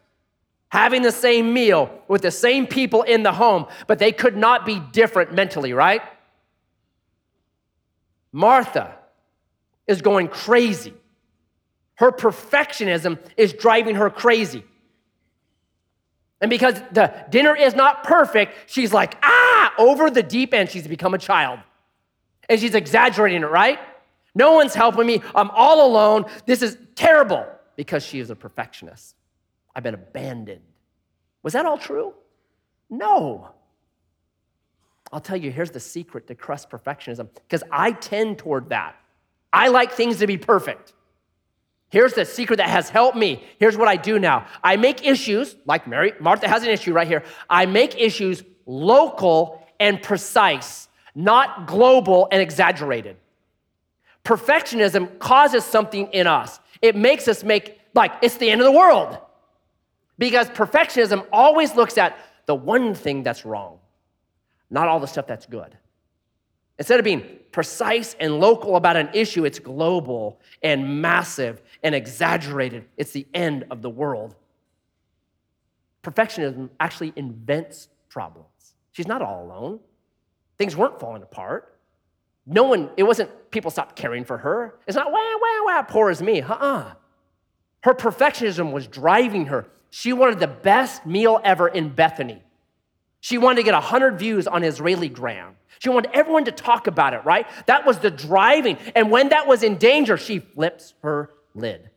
having 0.70 1.02
the 1.02 1.12
same 1.12 1.52
meal 1.52 2.02
with 2.08 2.22
the 2.22 2.30
same 2.32 2.66
people 2.66 3.02
in 3.02 3.22
the 3.22 3.32
home, 3.32 3.66
but 3.86 4.00
they 4.00 4.10
could 4.10 4.36
not 4.36 4.66
be 4.66 4.80
different 4.92 5.32
mentally, 5.32 5.72
right? 5.72 6.02
Martha 8.32 8.97
is 9.88 10.02
going 10.02 10.28
crazy. 10.28 10.94
Her 11.96 12.12
perfectionism 12.12 13.18
is 13.36 13.52
driving 13.52 13.96
her 13.96 14.10
crazy. 14.10 14.62
And 16.40 16.48
because 16.48 16.80
the 16.92 17.12
dinner 17.30 17.56
is 17.56 17.74
not 17.74 18.04
perfect, 18.04 18.70
she's 18.70 18.92
like, 18.92 19.18
ah, 19.22 19.74
over 19.78 20.08
the 20.08 20.22
deep 20.22 20.54
end, 20.54 20.70
she's 20.70 20.86
become 20.86 21.14
a 21.14 21.18
child. 21.18 21.58
And 22.48 22.60
she's 22.60 22.76
exaggerating 22.76 23.42
it, 23.42 23.50
right? 23.50 23.80
No 24.34 24.52
one's 24.52 24.74
helping 24.74 25.06
me. 25.06 25.20
I'm 25.34 25.50
all 25.50 25.84
alone. 25.84 26.26
This 26.46 26.62
is 26.62 26.78
terrible 26.94 27.44
because 27.74 28.04
she 28.04 28.20
is 28.20 28.30
a 28.30 28.36
perfectionist. 28.36 29.16
I've 29.74 29.82
been 29.82 29.94
abandoned. 29.94 30.62
Was 31.42 31.54
that 31.54 31.66
all 31.66 31.78
true? 31.78 32.14
No. 32.88 33.50
I'll 35.12 35.20
tell 35.20 35.36
you, 35.36 35.50
here's 35.50 35.70
the 35.70 35.80
secret 35.80 36.26
to 36.28 36.34
crust 36.34 36.70
perfectionism 36.70 37.28
because 37.48 37.64
I 37.72 37.92
tend 37.92 38.38
toward 38.38 38.68
that. 38.68 38.96
I 39.52 39.68
like 39.68 39.92
things 39.92 40.18
to 40.18 40.26
be 40.26 40.36
perfect. 40.36 40.92
Here's 41.90 42.12
the 42.12 42.24
secret 42.24 42.58
that 42.58 42.68
has 42.68 42.90
helped 42.90 43.16
me. 43.16 43.42
Here's 43.58 43.76
what 43.76 43.88
I 43.88 43.96
do 43.96 44.18
now 44.18 44.46
I 44.62 44.76
make 44.76 45.06
issues, 45.06 45.56
like 45.64 45.86
Mary, 45.86 46.12
Martha 46.20 46.48
has 46.48 46.62
an 46.62 46.70
issue 46.70 46.92
right 46.92 47.08
here. 47.08 47.24
I 47.48 47.66
make 47.66 47.98
issues 47.98 48.42
local 48.66 49.66
and 49.80 50.02
precise, 50.02 50.88
not 51.14 51.66
global 51.66 52.28
and 52.30 52.42
exaggerated. 52.42 53.16
Perfectionism 54.24 55.18
causes 55.18 55.64
something 55.64 56.08
in 56.08 56.26
us, 56.26 56.60
it 56.82 56.94
makes 56.94 57.26
us 57.28 57.42
make, 57.42 57.80
like, 57.94 58.12
it's 58.22 58.36
the 58.36 58.50
end 58.50 58.60
of 58.60 58.66
the 58.66 58.72
world. 58.72 59.16
Because 60.18 60.48
perfectionism 60.50 61.24
always 61.32 61.74
looks 61.74 61.96
at 61.96 62.18
the 62.46 62.54
one 62.54 62.94
thing 62.94 63.22
that's 63.22 63.44
wrong, 63.44 63.78
not 64.68 64.88
all 64.88 65.00
the 65.00 65.06
stuff 65.06 65.26
that's 65.26 65.46
good. 65.46 65.76
Instead 66.78 67.00
of 67.00 67.04
being 67.04 67.38
precise 67.50 68.14
and 68.20 68.38
local 68.38 68.76
about 68.76 68.96
an 68.96 69.08
issue, 69.12 69.44
it's 69.44 69.58
global 69.58 70.40
and 70.62 71.02
massive 71.02 71.60
and 71.82 71.94
exaggerated. 71.94 72.84
It's 72.96 73.12
the 73.12 73.26
end 73.34 73.64
of 73.70 73.82
the 73.82 73.90
world. 73.90 74.36
Perfectionism 76.02 76.70
actually 76.78 77.12
invents 77.16 77.88
problems. 78.08 78.74
She's 78.92 79.08
not 79.08 79.22
all 79.22 79.44
alone. 79.44 79.80
Things 80.56 80.76
weren't 80.76 80.98
falling 81.00 81.22
apart. 81.22 81.78
No 82.46 82.64
one, 82.64 82.90
it 82.96 83.02
wasn't 83.02 83.50
people 83.50 83.70
stopped 83.70 83.94
caring 83.96 84.24
for 84.24 84.38
her. 84.38 84.78
It's 84.86 84.96
not, 84.96 85.12
wah, 85.12 85.18
wah, 85.18 85.64
wah, 85.64 85.82
poor 85.82 86.10
as 86.10 86.22
me. 86.22 86.40
Uh 86.40 86.54
uh 86.54 86.92
Her 87.82 87.94
perfectionism 87.94 88.72
was 88.72 88.86
driving 88.86 89.46
her. 89.46 89.66
She 89.90 90.12
wanted 90.12 90.38
the 90.38 90.48
best 90.48 91.04
meal 91.06 91.40
ever 91.44 91.68
in 91.68 91.90
Bethany. 91.90 92.42
She 93.20 93.38
wanted 93.38 93.56
to 93.56 93.62
get 93.64 93.74
100 93.74 94.18
views 94.18 94.46
on 94.46 94.62
Israeligram. 94.62 95.54
She 95.80 95.88
wanted 95.88 96.10
everyone 96.12 96.44
to 96.46 96.52
talk 96.52 96.86
about 96.86 97.14
it, 97.14 97.24
right? 97.24 97.46
That 97.66 97.86
was 97.86 97.98
the 97.98 98.10
driving. 98.10 98.78
And 98.94 99.10
when 99.10 99.30
that 99.30 99.46
was 99.46 99.62
in 99.62 99.76
danger, 99.76 100.16
she 100.16 100.38
flips 100.38 100.94
her 101.02 101.30
lid. 101.54 101.90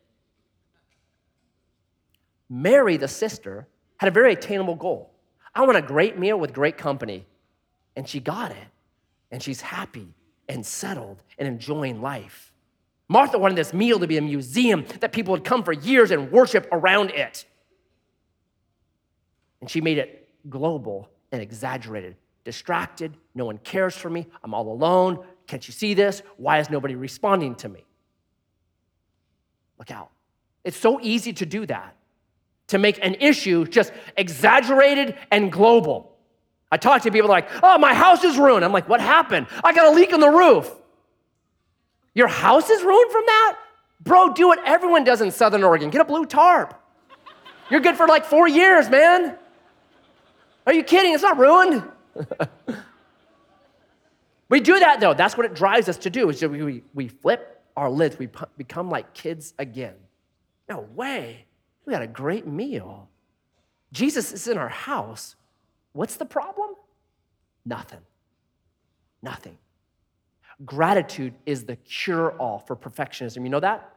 Mary, 2.49 2.97
the 2.97 3.07
sister, 3.07 3.67
had 3.97 4.07
a 4.07 4.11
very 4.11 4.33
attainable 4.33 4.75
goal. 4.75 5.11
I 5.53 5.61
want 5.65 5.77
a 5.77 5.81
great 5.81 6.17
meal 6.17 6.39
with 6.39 6.53
great 6.53 6.77
company. 6.77 7.25
And 7.95 8.07
she 8.07 8.19
got 8.19 8.51
it. 8.51 8.67
And 9.31 9.41
she's 9.41 9.61
happy 9.61 10.13
and 10.49 10.65
settled 10.65 11.23
and 11.37 11.47
enjoying 11.47 12.01
life. 12.01 12.51
Martha 13.07 13.37
wanted 13.37 13.57
this 13.57 13.73
meal 13.73 13.99
to 13.99 14.07
be 14.07 14.17
a 14.17 14.21
museum 14.21 14.85
that 14.99 15.11
people 15.11 15.31
would 15.31 15.43
come 15.43 15.63
for 15.63 15.73
years 15.73 16.11
and 16.11 16.31
worship 16.31 16.67
around 16.71 17.11
it. 17.11 17.45
And 19.59 19.69
she 19.69 19.81
made 19.81 19.97
it 19.97 20.20
global 20.49 21.09
and 21.31 21.41
exaggerated. 21.41 22.15
Distracted, 22.43 23.15
no 23.35 23.45
one 23.45 23.59
cares 23.59 23.95
for 23.95 24.09
me, 24.09 24.25
I'm 24.43 24.53
all 24.53 24.71
alone. 24.71 25.23
Can't 25.47 25.67
you 25.67 25.73
see 25.73 25.93
this? 25.93 26.23
Why 26.37 26.59
is 26.59 26.69
nobody 26.69 26.95
responding 26.95 27.55
to 27.55 27.69
me? 27.69 27.85
Look 29.77 29.91
out. 29.91 30.09
It's 30.63 30.77
so 30.77 30.99
easy 31.01 31.33
to 31.33 31.45
do 31.45 31.65
that, 31.65 31.95
to 32.67 32.77
make 32.77 33.03
an 33.03 33.15
issue 33.15 33.65
just 33.65 33.91
exaggerated 34.17 35.17
and 35.29 35.51
global. 35.51 36.15
I 36.71 36.77
talk 36.77 37.01
to 37.01 37.11
people 37.11 37.29
like, 37.29 37.49
oh, 37.61 37.77
my 37.77 37.93
house 37.93 38.23
is 38.23 38.37
ruined. 38.37 38.63
I'm 38.63 38.71
like, 38.71 38.87
what 38.87 39.01
happened? 39.01 39.47
I 39.63 39.73
got 39.73 39.87
a 39.87 39.91
leak 39.91 40.13
in 40.13 40.19
the 40.19 40.29
roof. 40.29 40.71
Your 42.13 42.27
house 42.27 42.69
is 42.69 42.81
ruined 42.81 43.11
from 43.11 43.25
that? 43.25 43.57
Bro, 44.01 44.33
do 44.33 44.47
what 44.47 44.59
everyone 44.65 45.03
does 45.03 45.21
in 45.21 45.31
Southern 45.31 45.63
Oregon 45.63 45.89
get 45.89 46.01
a 46.01 46.05
blue 46.05 46.25
tarp. 46.25 46.73
You're 47.69 47.81
good 47.81 47.95
for 47.95 48.07
like 48.07 48.25
four 48.25 48.47
years, 48.47 48.89
man. 48.89 49.37
Are 50.65 50.73
you 50.73 50.83
kidding? 50.83 51.13
It's 51.13 51.23
not 51.23 51.37
ruined. 51.37 51.83
we 54.49 54.59
do 54.59 54.79
that 54.79 54.99
though. 54.99 55.13
That's 55.13 55.35
what 55.37 55.45
it 55.45 55.53
drives 55.53 55.89
us 55.89 55.97
to 55.97 56.09
do. 56.09 56.29
Is 56.29 56.41
we, 56.41 56.63
we, 56.63 56.83
we 56.93 57.07
flip 57.07 57.63
our 57.75 57.89
lids. 57.89 58.17
We 58.19 58.29
become 58.57 58.89
like 58.89 59.13
kids 59.13 59.53
again. 59.57 59.95
No 60.69 60.87
way. 60.95 61.45
We 61.85 61.93
got 61.93 62.01
a 62.01 62.07
great 62.07 62.45
meal. 62.45 63.09
Jesus 63.91 64.31
is 64.31 64.47
in 64.47 64.57
our 64.57 64.69
house. 64.69 65.35
What's 65.93 66.15
the 66.15 66.25
problem? 66.25 66.75
Nothing. 67.65 67.99
Nothing. 69.21 69.57
Gratitude 70.65 71.33
is 71.45 71.65
the 71.65 71.75
cure 71.77 72.31
all 72.33 72.59
for 72.59 72.75
perfectionism. 72.75 73.43
You 73.43 73.49
know 73.49 73.59
that? 73.59 73.93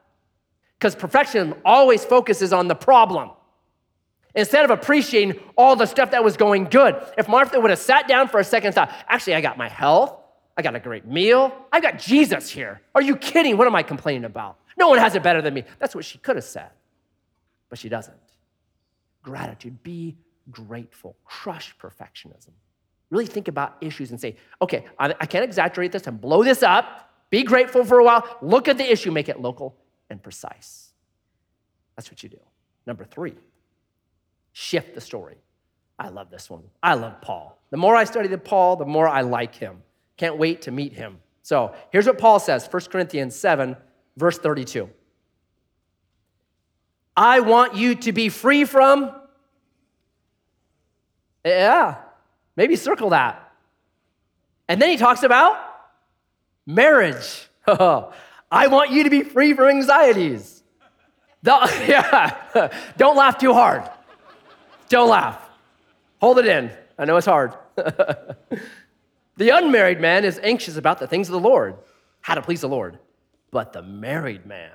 Because 0.78 0.96
perfectionism 0.96 1.56
always 1.64 2.04
focuses 2.04 2.52
on 2.52 2.68
the 2.68 2.74
problem 2.74 3.30
instead 4.34 4.64
of 4.64 4.70
appreciating 4.70 5.40
all 5.56 5.76
the 5.76 5.86
stuff 5.86 6.10
that 6.10 6.24
was 6.24 6.36
going 6.36 6.64
good. 6.64 6.96
If 7.16 7.28
Martha 7.28 7.60
would 7.60 7.70
have 7.70 7.78
sat 7.78 8.08
down 8.08 8.28
for 8.28 8.40
a 8.40 8.44
second 8.44 8.68
and 8.68 8.74
thought, 8.74 8.92
actually, 9.08 9.34
I 9.34 9.40
got 9.40 9.56
my 9.56 9.68
health, 9.68 10.16
I 10.56 10.62
got 10.62 10.74
a 10.74 10.80
great 10.80 11.06
meal, 11.06 11.54
I 11.72 11.80
got 11.80 11.98
Jesus 11.98 12.50
here. 12.50 12.80
Are 12.94 13.02
you 13.02 13.16
kidding? 13.16 13.56
What 13.56 13.66
am 13.66 13.74
I 13.74 13.82
complaining 13.82 14.24
about? 14.24 14.58
No 14.76 14.88
one 14.88 14.98
has 14.98 15.14
it 15.14 15.22
better 15.22 15.40
than 15.40 15.54
me. 15.54 15.64
That's 15.78 15.94
what 15.94 16.04
she 16.04 16.18
could 16.18 16.36
have 16.36 16.44
said, 16.44 16.70
but 17.68 17.78
she 17.78 17.88
doesn't. 17.88 18.16
Gratitude, 19.22 19.82
be 19.82 20.16
grateful, 20.50 21.16
crush 21.24 21.74
perfectionism. 21.78 22.50
Really 23.10 23.26
think 23.26 23.48
about 23.48 23.76
issues 23.80 24.10
and 24.10 24.20
say, 24.20 24.36
okay, 24.60 24.84
I, 24.98 25.14
I 25.20 25.26
can't 25.26 25.44
exaggerate 25.44 25.92
this 25.92 26.06
and 26.06 26.20
blow 26.20 26.42
this 26.42 26.62
up. 26.62 27.10
Be 27.30 27.42
grateful 27.42 27.84
for 27.84 27.98
a 27.98 28.04
while. 28.04 28.38
Look 28.42 28.68
at 28.68 28.76
the 28.78 28.90
issue, 28.90 29.10
make 29.12 29.28
it 29.28 29.40
local 29.40 29.76
and 30.10 30.22
precise. 30.22 30.92
That's 31.96 32.10
what 32.10 32.22
you 32.22 32.28
do. 32.28 32.40
Number 32.86 33.04
three, 33.04 33.34
shift 34.54 34.94
the 34.94 35.00
story. 35.02 35.36
I 35.98 36.08
love 36.08 36.30
this 36.30 36.48
one. 36.48 36.62
I 36.82 36.94
love 36.94 37.20
Paul. 37.20 37.58
The 37.70 37.76
more 37.76 37.94
I 37.94 38.04
study 38.04 38.28
the 38.28 38.38
Paul, 38.38 38.76
the 38.76 38.86
more 38.86 39.06
I 39.06 39.20
like 39.20 39.54
him. 39.54 39.82
Can't 40.16 40.38
wait 40.38 40.62
to 40.62 40.70
meet 40.70 40.94
him. 40.94 41.18
So 41.42 41.74
here's 41.90 42.06
what 42.06 42.18
Paul 42.18 42.38
says 42.38 42.66
1 42.66 42.82
Corinthians 42.84 43.36
7, 43.36 43.76
verse 44.16 44.38
32. 44.38 44.88
I 47.16 47.40
want 47.40 47.74
you 47.74 47.96
to 47.96 48.12
be 48.12 48.28
free 48.28 48.64
from. 48.64 49.14
Yeah, 51.44 51.96
maybe 52.56 52.76
circle 52.76 53.10
that. 53.10 53.52
And 54.68 54.80
then 54.80 54.88
he 54.88 54.96
talks 54.96 55.22
about 55.22 55.58
marriage. 56.64 57.48
I 57.66 58.68
want 58.68 58.90
you 58.90 59.04
to 59.04 59.10
be 59.10 59.22
free 59.22 59.52
from 59.52 59.68
anxieties. 59.68 60.62
The, 61.42 61.52
yeah, 61.88 62.70
don't 62.96 63.16
laugh 63.16 63.36
too 63.38 63.52
hard. 63.52 63.88
Don't 64.94 65.08
laugh. 65.08 65.50
Hold 66.20 66.38
it 66.38 66.46
in. 66.46 66.70
I 66.96 67.04
know 67.04 67.16
it's 67.16 67.26
hard. 67.26 67.52
the 67.74 69.48
unmarried 69.48 70.00
man 70.00 70.24
is 70.24 70.38
anxious 70.40 70.76
about 70.76 71.00
the 71.00 71.08
things 71.08 71.26
of 71.26 71.32
the 71.32 71.40
Lord, 71.40 71.74
how 72.20 72.36
to 72.36 72.42
please 72.42 72.60
the 72.60 72.68
Lord. 72.68 73.00
But 73.50 73.72
the 73.72 73.82
married 73.82 74.46
man 74.46 74.70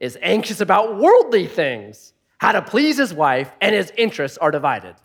is 0.00 0.18
anxious 0.20 0.60
about 0.60 0.98
worldly 0.98 1.46
things, 1.46 2.12
how 2.38 2.50
to 2.50 2.60
please 2.60 2.98
his 2.98 3.14
wife, 3.14 3.52
and 3.60 3.72
his 3.72 3.92
interests 3.96 4.36
are 4.36 4.50
divided. 4.50 4.96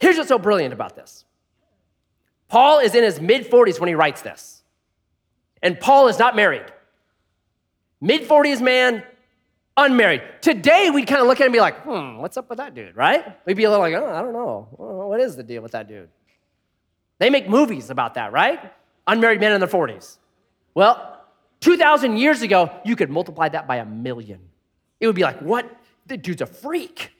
Here's 0.00 0.16
what's 0.16 0.28
so 0.28 0.36
brilliant 0.40 0.74
about 0.74 0.96
this 0.96 1.24
Paul 2.48 2.80
is 2.80 2.96
in 2.96 3.04
his 3.04 3.20
mid 3.20 3.48
40s 3.48 3.78
when 3.78 3.86
he 3.86 3.94
writes 3.94 4.22
this, 4.22 4.64
and 5.62 5.78
Paul 5.78 6.08
is 6.08 6.18
not 6.18 6.34
married. 6.34 6.66
Mid 8.00 8.22
40s 8.22 8.60
man, 8.60 9.04
unmarried. 9.76 10.22
Today, 10.40 10.90
we'd 10.90 11.06
kind 11.06 11.20
of 11.20 11.26
look 11.26 11.40
at 11.40 11.44
him 11.44 11.46
and 11.46 11.52
be 11.54 11.60
like, 11.60 11.82
hmm, 11.82 12.18
what's 12.18 12.36
up 12.36 12.48
with 12.48 12.58
that 12.58 12.74
dude, 12.74 12.96
right? 12.96 13.24
We'd 13.46 13.56
be 13.56 13.64
a 13.64 13.70
little 13.70 13.84
like, 13.84 13.94
oh, 13.94 14.06
I 14.06 14.22
don't 14.22 14.32
know. 14.32 14.68
What 14.76 15.20
is 15.20 15.36
the 15.36 15.42
deal 15.42 15.62
with 15.62 15.72
that 15.72 15.88
dude? 15.88 16.08
They 17.18 17.30
make 17.30 17.48
movies 17.48 17.90
about 17.90 18.14
that, 18.14 18.32
right? 18.32 18.72
Unmarried 19.06 19.40
men 19.40 19.52
in 19.52 19.60
their 19.60 19.68
40s. 19.68 20.18
Well, 20.74 21.22
2,000 21.60 22.16
years 22.16 22.42
ago, 22.42 22.70
you 22.84 22.96
could 22.96 23.10
multiply 23.10 23.48
that 23.48 23.66
by 23.66 23.76
a 23.76 23.84
million. 23.84 24.40
It 25.00 25.06
would 25.06 25.16
be 25.16 25.22
like, 25.22 25.40
what? 25.40 25.70
The 26.06 26.16
dude's 26.16 26.42
a 26.42 26.46
freak. 26.46 27.12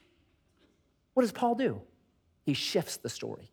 What 1.14 1.22
does 1.22 1.32
Paul 1.32 1.54
do? 1.54 1.80
He 2.44 2.54
shifts 2.54 2.98
the 2.98 3.08
story. 3.08 3.50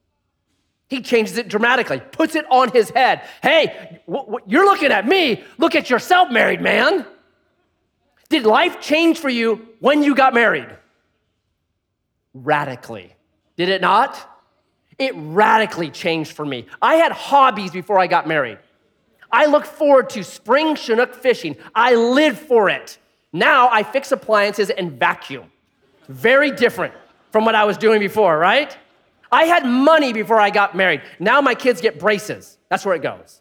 He 0.89 1.01
changes 1.01 1.37
it 1.37 1.47
dramatically, 1.47 2.01
puts 2.01 2.35
it 2.35 2.45
on 2.51 2.69
his 2.71 2.89
head. 2.89 3.21
Hey, 3.41 4.01
you're 4.45 4.65
looking 4.65 4.91
at 4.91 5.07
me. 5.07 5.41
Look 5.57 5.73
at 5.75 5.89
yourself, 5.89 6.29
married 6.29 6.59
man. 6.59 7.05
Did 8.31 8.45
life 8.45 8.79
change 8.79 9.19
for 9.19 9.27
you 9.27 9.67
when 9.81 10.03
you 10.03 10.15
got 10.15 10.33
married? 10.33 10.69
Radically. 12.33 13.13
Did 13.57 13.67
it 13.67 13.81
not? 13.81 14.25
It 14.97 15.11
radically 15.15 15.89
changed 15.89 16.31
for 16.31 16.45
me. 16.45 16.65
I 16.81 16.95
had 16.95 17.11
hobbies 17.11 17.71
before 17.71 17.99
I 17.99 18.07
got 18.07 18.29
married. 18.29 18.57
I 19.33 19.47
look 19.47 19.65
forward 19.65 20.09
to 20.11 20.23
spring 20.23 20.75
Chinook 20.75 21.13
fishing. 21.13 21.57
I 21.75 21.95
live 21.95 22.39
for 22.39 22.69
it. 22.69 22.97
Now 23.33 23.67
I 23.69 23.83
fix 23.83 24.13
appliances 24.13 24.69
and 24.69 24.93
vacuum. 24.93 25.51
Very 26.07 26.51
different 26.51 26.93
from 27.31 27.43
what 27.43 27.53
I 27.53 27.65
was 27.65 27.77
doing 27.77 27.99
before, 27.99 28.37
right? 28.37 28.75
I 29.29 29.43
had 29.43 29.65
money 29.65 30.13
before 30.13 30.39
I 30.39 30.51
got 30.51 30.73
married. 30.73 31.01
Now 31.19 31.41
my 31.41 31.53
kids 31.53 31.81
get 31.81 31.99
braces. 31.99 32.57
That's 32.69 32.85
where 32.85 32.95
it 32.95 33.01
goes. 33.01 33.40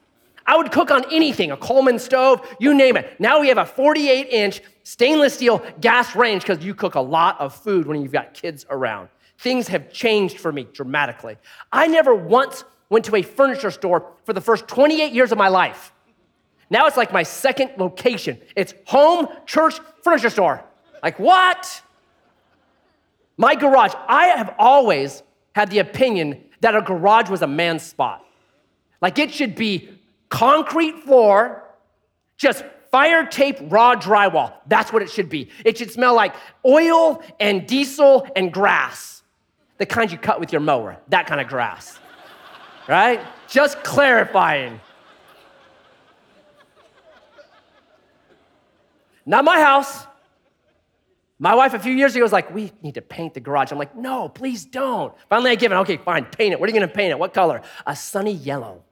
I 0.51 0.57
would 0.57 0.73
cook 0.73 0.91
on 0.91 1.05
anything, 1.13 1.53
a 1.53 1.57
Coleman 1.57 1.97
stove, 2.01 2.45
you 2.59 2.75
name 2.75 2.97
it. 2.97 3.21
Now 3.21 3.39
we 3.39 3.47
have 3.47 3.59
a 3.59 3.65
48 3.65 4.27
inch 4.31 4.61
stainless 4.83 5.35
steel 5.35 5.65
gas 5.81 6.17
range 6.17 6.43
because 6.43 6.65
you 6.65 6.75
cook 6.75 6.97
a 6.97 7.01
lot 7.01 7.41
of 7.41 7.55
food 7.55 7.87
when 7.87 8.03
you've 8.03 8.11
got 8.11 8.35
kids 8.35 8.67
around. 8.69 9.11
Things 9.39 9.69
have 9.69 9.93
changed 9.93 10.41
for 10.41 10.51
me 10.51 10.67
dramatically. 10.73 11.37
I 11.71 11.87
never 11.87 12.17
once 12.17 12.65
went 12.89 13.05
to 13.05 13.15
a 13.15 13.23
furniture 13.23 13.71
store 13.71 14.11
for 14.25 14.33
the 14.33 14.41
first 14.41 14.67
28 14.67 15.13
years 15.13 15.31
of 15.31 15.39
my 15.39 15.47
life. 15.47 15.93
Now 16.69 16.89
it's 16.89 16.97
like 16.97 17.13
my 17.13 17.23
second 17.23 17.71
location. 17.79 18.37
It's 18.57 18.75
home, 18.87 19.29
church, 19.47 19.79
furniture 20.03 20.31
store. 20.31 20.65
Like, 21.01 21.21
what? 21.21 21.81
My 23.37 23.55
garage, 23.55 23.93
I 24.09 24.27
have 24.27 24.57
always 24.59 25.23
had 25.55 25.71
the 25.71 25.79
opinion 25.79 26.43
that 26.61 26.75
a 26.75 26.83
garage 26.83 27.31
was 27.31 27.41
a 27.41 27.47
man's 27.47 27.85
spot. 27.85 28.25
Like, 29.01 29.17
it 29.21 29.33
should 29.33 29.55
be 29.55 30.00
concrete 30.31 31.01
floor, 31.01 31.63
just 32.39 32.65
fire 32.91 33.27
tape, 33.27 33.59
raw 33.63 33.95
drywall. 33.95 34.55
That's 34.67 34.93
what 34.93 35.03
it 35.03 35.11
should 35.11 35.29
be. 35.29 35.51
It 35.65 35.79
should 35.79 35.91
smell 35.91 36.15
like 36.15 36.35
oil 36.65 37.23
and 37.39 37.67
diesel 37.67 38.27
and 38.35 38.53
grass, 38.53 39.23
the 39.79 39.87
kind 39.87 40.11
you 40.11 40.19
cut 40.19 40.41
with 40.41 40.53
your 40.53 40.61
mower, 40.61 40.97
that 41.09 41.27
kind 41.27 41.41
of 41.41 41.49
grass, 41.49 41.99
right? 42.89 43.21
Just 43.49 43.83
clarifying. 43.85 44.81
Not 49.27 49.45
my 49.45 49.61
house. 49.61 50.07
My 51.39 51.55
wife 51.55 51.73
a 51.73 51.79
few 51.79 51.93
years 51.93 52.15
ago 52.15 52.23
was 52.23 52.33
like, 52.33 52.53
we 52.55 52.73
need 52.83 52.95
to 52.95 53.03
paint 53.03 53.33
the 53.33 53.41
garage. 53.41 53.73
I'm 53.73 53.79
like, 53.79 53.97
no, 53.97 54.29
please 54.29 54.65
don't. 54.65 55.15
Finally, 55.29 55.53
I 55.53 55.55
give 55.55 55.73
it, 55.73 55.77
okay, 55.77 55.97
fine, 55.97 56.25
paint 56.27 56.53
it. 56.53 56.61
What 56.61 56.69
are 56.69 56.73
you 56.73 56.79
gonna 56.79 56.93
paint 56.93 57.13
it? 57.13 57.19
What 57.19 57.33
color? 57.33 57.63
A 57.87 57.97
sunny 57.97 58.33
yellow. 58.33 58.83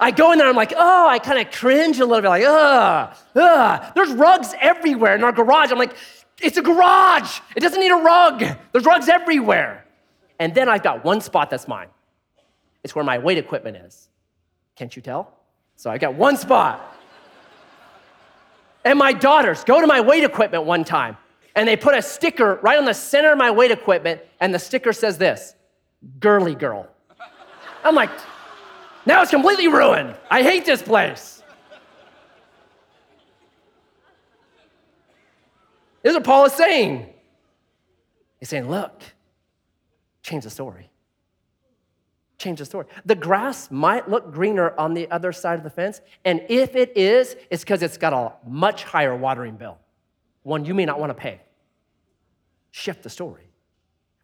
I 0.00 0.10
go 0.10 0.32
in 0.32 0.38
there, 0.38 0.48
I'm 0.48 0.56
like, 0.56 0.72
oh, 0.76 1.08
I 1.08 1.18
kind 1.18 1.38
of 1.38 1.52
cringe 1.52 1.98
a 1.98 2.06
little 2.06 2.22
bit, 2.22 2.28
like, 2.28 2.44
ugh, 2.44 3.16
ugh. 3.34 3.92
There's 3.94 4.12
rugs 4.12 4.54
everywhere 4.60 5.14
in 5.14 5.24
our 5.24 5.32
garage. 5.32 5.72
I'm 5.72 5.78
like, 5.78 5.96
it's 6.40 6.56
a 6.56 6.62
garage. 6.62 7.40
It 7.56 7.60
doesn't 7.60 7.80
need 7.80 7.90
a 7.90 7.96
rug. 7.96 8.44
There's 8.72 8.84
rugs 8.84 9.08
everywhere. 9.08 9.84
And 10.38 10.54
then 10.54 10.68
I've 10.68 10.82
got 10.82 11.04
one 11.04 11.20
spot 11.20 11.50
that's 11.50 11.66
mine. 11.66 11.88
It's 12.84 12.94
where 12.94 13.04
my 13.04 13.18
weight 13.18 13.38
equipment 13.38 13.76
is. 13.76 14.08
Can't 14.76 14.94
you 14.94 15.02
tell? 15.02 15.32
So 15.74 15.90
I 15.90 15.98
got 15.98 16.14
one 16.14 16.36
spot. 16.36 16.96
And 18.84 18.98
my 18.98 19.12
daughters 19.12 19.64
go 19.64 19.80
to 19.80 19.86
my 19.86 20.00
weight 20.00 20.22
equipment 20.22 20.64
one 20.64 20.84
time 20.84 21.16
and 21.58 21.66
they 21.66 21.76
put 21.76 21.92
a 21.92 22.00
sticker 22.00 22.60
right 22.62 22.78
on 22.78 22.84
the 22.84 22.94
center 22.94 23.32
of 23.32 23.38
my 23.38 23.50
weight 23.50 23.72
equipment, 23.72 24.20
and 24.38 24.54
the 24.54 24.60
sticker 24.60 24.92
says 24.92 25.18
this 25.18 25.56
girly 26.20 26.54
girl. 26.54 26.86
I'm 27.82 27.96
like, 27.96 28.10
now 29.08 29.22
it's 29.22 29.30
completely 29.30 29.68
ruined. 29.68 30.14
I 30.30 30.42
hate 30.42 30.66
this 30.66 30.82
place. 30.82 31.42
This 36.02 36.10
is 36.10 36.14
what 36.14 36.24
Paul 36.24 36.44
is 36.44 36.52
saying. 36.52 37.12
He's 38.38 38.50
saying, 38.50 38.70
look, 38.70 39.02
change 40.22 40.44
the 40.44 40.50
story. 40.50 40.90
Change 42.36 42.60
the 42.60 42.66
story. 42.66 42.86
The 43.04 43.16
grass 43.16 43.70
might 43.70 44.08
look 44.08 44.30
greener 44.30 44.78
on 44.78 44.94
the 44.94 45.10
other 45.10 45.32
side 45.32 45.58
of 45.58 45.64
the 45.64 45.70
fence, 45.70 46.02
and 46.24 46.42
if 46.48 46.76
it 46.76 46.96
is, 46.96 47.34
it's 47.50 47.64
because 47.64 47.82
it's 47.82 47.96
got 47.96 48.12
a 48.12 48.48
much 48.48 48.84
higher 48.84 49.16
watering 49.16 49.56
bill, 49.56 49.78
one 50.42 50.64
you 50.64 50.74
may 50.74 50.84
not 50.84 51.00
want 51.00 51.10
to 51.10 51.14
pay. 51.14 51.40
Shift 52.70 53.02
the 53.02 53.10
story. 53.10 53.50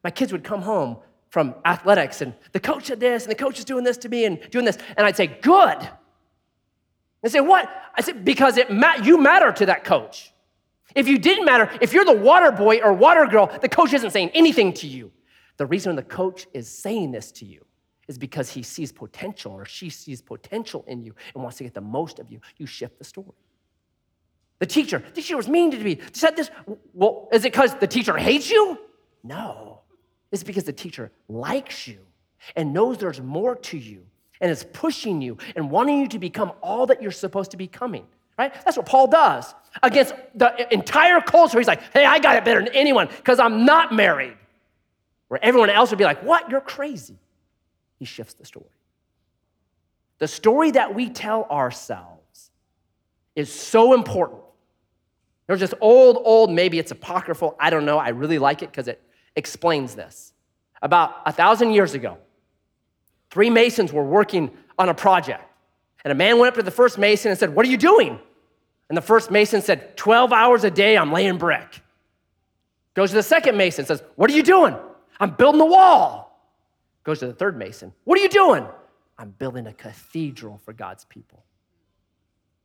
My 0.04 0.11
kids 0.11 0.30
would 0.30 0.44
come 0.44 0.62
home 0.62 0.98
from 1.34 1.52
athletics, 1.64 2.20
and 2.20 2.32
the 2.52 2.60
coach 2.60 2.84
said 2.84 3.00
this, 3.00 3.24
and 3.24 3.30
the 3.32 3.34
coach 3.34 3.58
is 3.58 3.64
doing 3.64 3.82
this 3.82 3.96
to 3.96 4.08
me 4.08 4.24
and 4.24 4.38
doing 4.52 4.64
this, 4.64 4.78
and 4.96 5.04
I'd 5.04 5.16
say, 5.16 5.26
Good. 5.26 5.90
They 7.22 7.28
say, 7.28 7.40
What? 7.40 7.68
I 7.92 8.02
said, 8.02 8.24
Because 8.24 8.56
it 8.56 8.70
ma- 8.70 9.02
you 9.02 9.18
matter 9.18 9.50
to 9.50 9.66
that 9.66 9.82
coach. 9.82 10.32
If 10.94 11.08
you 11.08 11.18
didn't 11.18 11.44
matter, 11.44 11.68
if 11.80 11.92
you're 11.92 12.04
the 12.04 12.12
water 12.12 12.52
boy 12.52 12.78
or 12.78 12.92
water 12.92 13.26
girl, 13.26 13.50
the 13.60 13.68
coach 13.68 13.92
isn't 13.92 14.12
saying 14.12 14.30
anything 14.32 14.74
to 14.74 14.86
you. 14.86 15.10
The 15.56 15.66
reason 15.66 15.96
the 15.96 16.04
coach 16.04 16.46
is 16.54 16.68
saying 16.68 17.10
this 17.10 17.32
to 17.32 17.44
you 17.44 17.64
is 18.06 18.16
because 18.16 18.48
he 18.50 18.62
sees 18.62 18.92
potential 18.92 19.50
or 19.50 19.64
she 19.64 19.90
sees 19.90 20.22
potential 20.22 20.84
in 20.86 21.02
you 21.02 21.16
and 21.34 21.42
wants 21.42 21.58
to 21.58 21.64
get 21.64 21.74
the 21.74 21.80
most 21.80 22.20
of 22.20 22.30
you. 22.30 22.40
You 22.58 22.66
shift 22.66 22.96
the 22.96 23.04
story. 23.04 23.34
The 24.60 24.66
teacher, 24.66 25.00
the 25.00 25.20
teacher 25.20 25.36
was 25.36 25.48
mean 25.48 25.72
to 25.72 25.78
me, 25.78 25.98
said 26.12 26.36
this. 26.36 26.48
Well, 26.92 27.28
is 27.32 27.44
it 27.44 27.50
because 27.50 27.74
the 27.74 27.88
teacher 27.88 28.16
hates 28.16 28.48
you? 28.48 28.78
No. 29.24 29.80
It's 30.34 30.42
because 30.42 30.64
the 30.64 30.72
teacher 30.72 31.12
likes 31.28 31.86
you 31.86 31.98
and 32.56 32.72
knows 32.72 32.98
there's 32.98 33.20
more 33.20 33.54
to 33.54 33.78
you 33.78 34.04
and 34.40 34.50
is 34.50 34.64
pushing 34.72 35.22
you 35.22 35.38
and 35.54 35.70
wanting 35.70 36.00
you 36.00 36.08
to 36.08 36.18
become 36.18 36.52
all 36.60 36.86
that 36.86 37.00
you're 37.00 37.12
supposed 37.12 37.52
to 37.52 37.56
be 37.56 37.66
becoming. 37.66 38.04
Right? 38.36 38.52
That's 38.64 38.76
what 38.76 38.84
Paul 38.86 39.06
does 39.06 39.54
against 39.82 40.12
the 40.34 40.72
entire 40.74 41.20
culture. 41.20 41.56
He's 41.56 41.68
like, 41.68 41.80
hey, 41.92 42.04
I 42.04 42.18
got 42.18 42.34
it 42.34 42.44
better 42.44 42.60
than 42.64 42.74
anyone 42.74 43.08
because 43.16 43.38
I'm 43.38 43.64
not 43.64 43.94
married. 43.94 44.36
Where 45.28 45.42
everyone 45.42 45.70
else 45.70 45.90
would 45.90 45.98
be 45.98 46.04
like, 46.04 46.22
what? 46.24 46.50
You're 46.50 46.60
crazy 46.60 47.16
he 48.00 48.04
shifts 48.04 48.34
the 48.34 48.44
story. 48.44 48.66
The 50.18 50.26
story 50.26 50.72
that 50.72 50.94
we 50.94 51.10
tell 51.10 51.44
ourselves 51.44 52.50
is 53.36 53.52
so 53.52 53.94
important. 53.94 54.40
There's 55.46 55.60
this 55.60 55.74
old, 55.80 56.20
old, 56.24 56.50
maybe 56.50 56.80
it's 56.80 56.90
apocryphal, 56.90 57.56
I 57.60 57.70
don't 57.70 57.84
know. 57.84 57.98
I 57.98 58.08
really 58.08 58.38
like 58.38 58.62
it 58.62 58.70
because 58.70 58.88
it 58.88 59.00
explains 59.36 59.94
this. 59.94 60.32
About 60.82 61.14
a 61.26 61.32
thousand 61.32 61.72
years 61.72 61.94
ago, 61.94 62.18
three 63.30 63.50
masons 63.50 63.92
were 63.92 64.04
working 64.04 64.50
on 64.78 64.88
a 64.88 64.94
project. 64.94 65.42
And 66.04 66.12
a 66.12 66.14
man 66.14 66.38
went 66.38 66.48
up 66.48 66.54
to 66.56 66.62
the 66.62 66.70
first 66.70 66.98
mason 66.98 67.30
and 67.30 67.38
said, 67.38 67.54
What 67.54 67.64
are 67.66 67.70
you 67.70 67.78
doing? 67.78 68.18
And 68.88 68.96
the 68.96 69.02
first 69.02 69.30
mason 69.30 69.62
said, 69.62 69.96
12 69.96 70.32
hours 70.32 70.62
a 70.64 70.70
day, 70.70 70.96
I'm 70.98 71.10
laying 71.10 71.38
brick. 71.38 71.80
Goes 72.92 73.10
to 73.10 73.16
the 73.16 73.22
second 73.22 73.56
mason, 73.56 73.86
says, 73.86 74.02
What 74.16 74.30
are 74.30 74.34
you 74.34 74.42
doing? 74.42 74.76
I'm 75.18 75.30
building 75.30 75.58
the 75.58 75.66
wall. 75.66 76.24
Goes 77.02 77.20
to 77.20 77.26
the 77.26 77.32
third 77.32 77.56
mason. 77.56 77.92
What 78.04 78.18
are 78.18 78.22
you 78.22 78.28
doing? 78.28 78.66
I'm 79.18 79.30
building 79.30 79.66
a 79.66 79.72
cathedral 79.72 80.60
for 80.64 80.72
God's 80.72 81.04
people. 81.04 81.44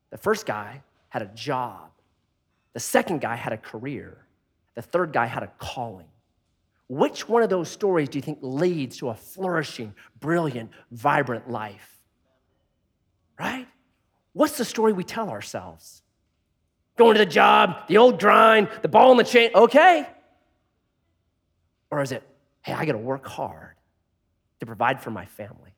The 0.09 0.17
first 0.17 0.45
guy 0.45 0.81
had 1.09 1.21
a 1.21 1.27
job. 1.27 1.91
The 2.73 2.79
second 2.79 3.21
guy 3.21 3.35
had 3.35 3.53
a 3.53 3.57
career. 3.57 4.17
The 4.75 4.81
third 4.81 5.13
guy 5.13 5.25
had 5.25 5.43
a 5.43 5.51
calling. 5.57 6.07
Which 6.89 7.29
one 7.29 7.43
of 7.43 7.49
those 7.49 7.69
stories 7.69 8.09
do 8.09 8.17
you 8.17 8.21
think 8.21 8.39
leads 8.41 8.97
to 8.97 9.09
a 9.09 9.13
flourishing, 9.13 9.93
brilliant, 10.19 10.71
vibrant 10.91 11.49
life? 11.49 11.97
Right? 13.39 13.67
What's 14.33 14.57
the 14.57 14.65
story 14.65 14.91
we 14.91 15.03
tell 15.03 15.29
ourselves? 15.29 16.01
Going 16.97 17.13
to 17.13 17.19
the 17.19 17.29
job, 17.29 17.87
the 17.87 17.97
old 17.97 18.19
grind, 18.19 18.69
the 18.81 18.87
ball 18.87 19.11
in 19.11 19.17
the 19.17 19.23
chain, 19.23 19.51
okay? 19.53 20.07
Or 21.91 22.01
is 22.01 22.11
it, 22.11 22.23
hey, 22.63 22.73
I 22.73 22.85
gotta 22.85 22.97
work 22.97 23.25
hard 23.27 23.75
to 24.59 24.65
provide 24.65 25.01
for 25.01 25.11
my 25.11 25.25
family. 25.25 25.75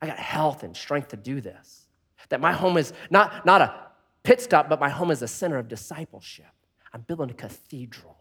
I 0.00 0.06
got 0.06 0.18
health 0.18 0.62
and 0.62 0.76
strength 0.76 1.08
to 1.08 1.16
do 1.16 1.40
this. 1.40 1.86
That 2.28 2.40
my 2.40 2.52
home 2.52 2.76
is 2.76 2.92
not, 3.10 3.44
not 3.44 3.60
a 3.60 3.74
pit 4.22 4.40
stop, 4.40 4.68
but 4.68 4.78
my 4.78 4.88
home 4.88 5.10
is 5.10 5.22
a 5.22 5.28
center 5.28 5.58
of 5.58 5.66
discipleship. 5.66 6.46
I'm 6.92 7.00
building 7.00 7.30
a 7.30 7.34
cathedral, 7.34 8.17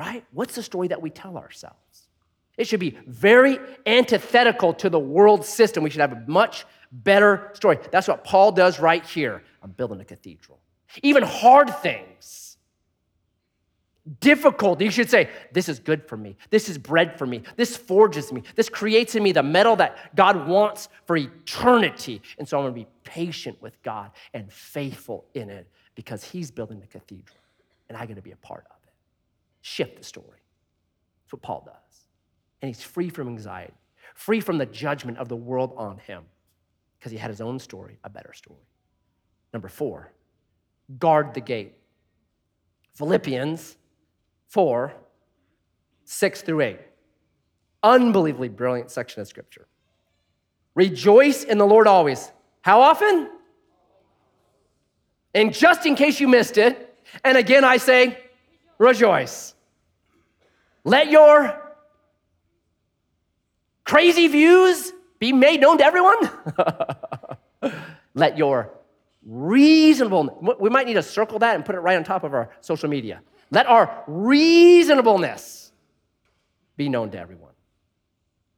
right? 0.00 0.24
What's 0.32 0.54
the 0.54 0.62
story 0.62 0.88
that 0.88 1.02
we 1.02 1.10
tell 1.10 1.36
ourselves? 1.36 2.08
It 2.56 2.66
should 2.66 2.80
be 2.80 2.96
very 3.06 3.58
antithetical 3.84 4.72
to 4.74 4.88
the 4.88 4.98
world 4.98 5.44
system. 5.44 5.84
We 5.84 5.90
should 5.90 6.00
have 6.00 6.12
a 6.12 6.24
much 6.26 6.64
better 6.90 7.50
story. 7.52 7.78
That's 7.92 8.08
what 8.08 8.24
Paul 8.24 8.52
does 8.52 8.80
right 8.80 9.04
here. 9.04 9.42
I'm 9.62 9.72
building 9.72 10.00
a 10.00 10.04
cathedral. 10.06 10.58
Even 11.02 11.22
hard 11.22 11.68
things 11.82 12.56
difficult, 14.20 14.80
you 14.80 14.90
should 14.90 15.10
say, 15.10 15.28
This 15.52 15.68
is 15.68 15.78
good 15.78 16.08
for 16.08 16.16
me. 16.16 16.38
This 16.48 16.70
is 16.70 16.78
bread 16.78 17.18
for 17.18 17.26
me. 17.26 17.42
This 17.56 17.76
forges 17.76 18.32
me. 18.32 18.42
This 18.56 18.70
creates 18.70 19.14
in 19.14 19.22
me 19.22 19.32
the 19.32 19.42
metal 19.42 19.76
that 19.76 20.16
God 20.16 20.48
wants 20.48 20.88
for 21.04 21.18
eternity. 21.18 22.22
And 22.38 22.48
so 22.48 22.56
I'm 22.56 22.64
going 22.64 22.74
to 22.74 22.80
be 22.80 22.86
patient 23.04 23.60
with 23.60 23.80
God 23.82 24.12
and 24.32 24.50
faithful 24.50 25.26
in 25.34 25.50
it 25.50 25.68
because 25.94 26.24
He's 26.24 26.50
building 26.50 26.80
the 26.80 26.86
cathedral 26.86 27.36
and 27.90 27.98
I'm 27.98 28.06
going 28.06 28.16
to 28.16 28.22
be 28.22 28.32
a 28.32 28.36
part 28.36 28.64
of 28.70 28.76
it. 28.76 28.79
Shift 29.62 29.98
the 29.98 30.04
story. 30.04 30.26
That's 31.22 31.32
what 31.32 31.42
Paul 31.42 31.62
does. 31.66 32.04
And 32.62 32.68
he's 32.68 32.82
free 32.82 33.08
from 33.08 33.28
anxiety. 33.28 33.74
free 34.14 34.40
from 34.40 34.58
the 34.58 34.66
judgment 34.66 35.18
of 35.18 35.28
the 35.28 35.36
world 35.36 35.72
on 35.76 35.98
him, 35.98 36.24
because 36.98 37.12
he 37.12 37.18
had 37.18 37.30
his 37.30 37.40
own 37.40 37.58
story, 37.58 37.98
a 38.04 38.10
better 38.10 38.32
story. 38.32 38.66
Number 39.52 39.68
four, 39.68 40.12
guard 40.98 41.34
the 41.34 41.40
gate. 41.40 41.74
Philippians 42.94 43.76
4, 44.48 44.92
6 46.04 46.42
through 46.42 46.60
8. 46.60 46.80
Unbelievably 47.82 48.48
brilliant 48.50 48.90
section 48.90 49.22
of 49.22 49.28
scripture. 49.28 49.66
Rejoice 50.74 51.44
in 51.44 51.58
the 51.58 51.66
Lord 51.66 51.86
always. 51.86 52.30
How 52.62 52.82
often? 52.82 53.30
And 55.34 55.54
just 55.54 55.86
in 55.86 55.94
case 55.94 56.20
you 56.20 56.28
missed 56.28 56.58
it, 56.58 56.94
and 57.24 57.38
again 57.38 57.64
I 57.64 57.78
say, 57.78 58.18
rejoice. 58.80 59.54
Let 60.82 61.10
your 61.10 61.60
crazy 63.84 64.26
views 64.26 64.92
be 65.18 65.32
made 65.32 65.60
known 65.60 65.78
to 65.78 65.84
everyone. 65.84 66.30
Let 68.14 68.38
your 68.38 68.72
reasonable, 69.24 70.56
we 70.58 70.70
might 70.70 70.86
need 70.86 70.94
to 70.94 71.02
circle 71.02 71.38
that 71.40 71.54
and 71.54 71.64
put 71.64 71.74
it 71.74 71.80
right 71.80 71.96
on 71.96 72.04
top 72.04 72.24
of 72.24 72.32
our 72.32 72.50
social 72.60 72.88
media. 72.88 73.20
Let 73.50 73.66
our 73.66 74.04
reasonableness 74.06 75.72
be 76.76 76.88
known 76.88 77.10
to 77.10 77.18
everyone. 77.18 77.52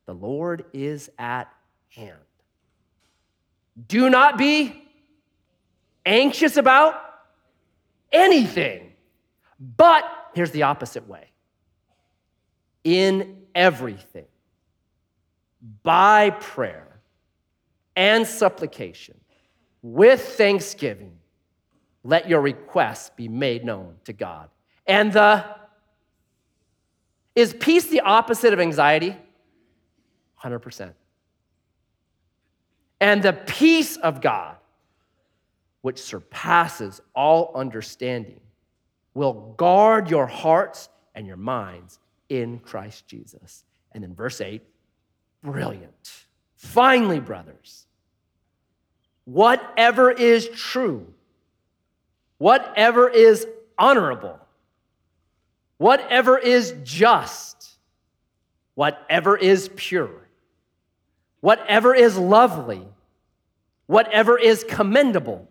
The 0.07 0.15
Lord 0.15 0.65
is 0.73 1.11
at 1.19 1.53
hand. 1.89 2.19
Do 3.89 4.09
not 4.11 4.39
be 4.39 4.89
anxious 6.05 6.57
about 6.57 6.95
anything, 8.13 8.92
but 9.63 10.05
here's 10.35 10.51
the 10.51 10.65
opposite 10.65 11.07
way 11.09 11.29
in 12.83 13.45
everything, 13.55 14.27
by 15.85 16.31
prayer 16.31 17.01
and 17.95 18.27
supplication, 18.27 19.15
with 19.83 20.21
thanksgiving, 20.21 21.13
let 22.03 22.29
your 22.29 22.41
requests 22.41 23.11
be 23.11 23.29
made 23.29 23.65
known 23.65 23.95
to 24.05 24.13
God. 24.13 24.49
And 24.87 25.13
the 25.13 25.45
is 27.35 27.55
peace 27.55 27.87
the 27.87 28.01
opposite 28.01 28.53
of 28.53 28.61
anxiety? 28.61 29.17
100%. 30.43 30.93
And 33.01 33.23
the 33.23 33.33
peace 33.33 33.97
of 33.97 34.21
God, 34.21 34.57
which 35.81 36.01
surpasses 36.01 37.01
all 37.15 37.53
understanding, 37.55 38.41
will 39.15 39.55
guard 39.57 40.11
your 40.11 40.27
hearts 40.27 40.89
and 41.15 41.27
your 41.27 41.37
minds 41.37 41.99
in 42.29 42.59
Christ 42.59 43.07
Jesus. 43.07 43.65
And 43.93 44.03
then 44.03 44.15
verse 44.15 44.41
8, 44.41 44.63
brilliant. 45.43 46.27
Finally, 46.57 47.21
brothers, 47.21 47.87
whatever 49.25 50.11
is 50.11 50.49
true, 50.49 51.13
whatever 52.39 53.09
is 53.09 53.47
honorable, 53.79 54.39
whatever 55.79 56.39
is 56.39 56.75
just, 56.83 57.77
whatever 58.75 59.37
is 59.37 59.69
pure, 59.77 60.29
whatever 61.41 61.95
is 61.95 62.17
lovely, 62.17 62.87
whatever 63.87 64.39
is 64.39 64.65
commendable, 64.67 65.49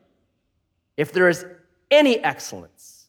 if 0.97 1.11
there 1.11 1.29
is 1.29 1.45
any 1.91 2.17
excellence, 2.19 3.00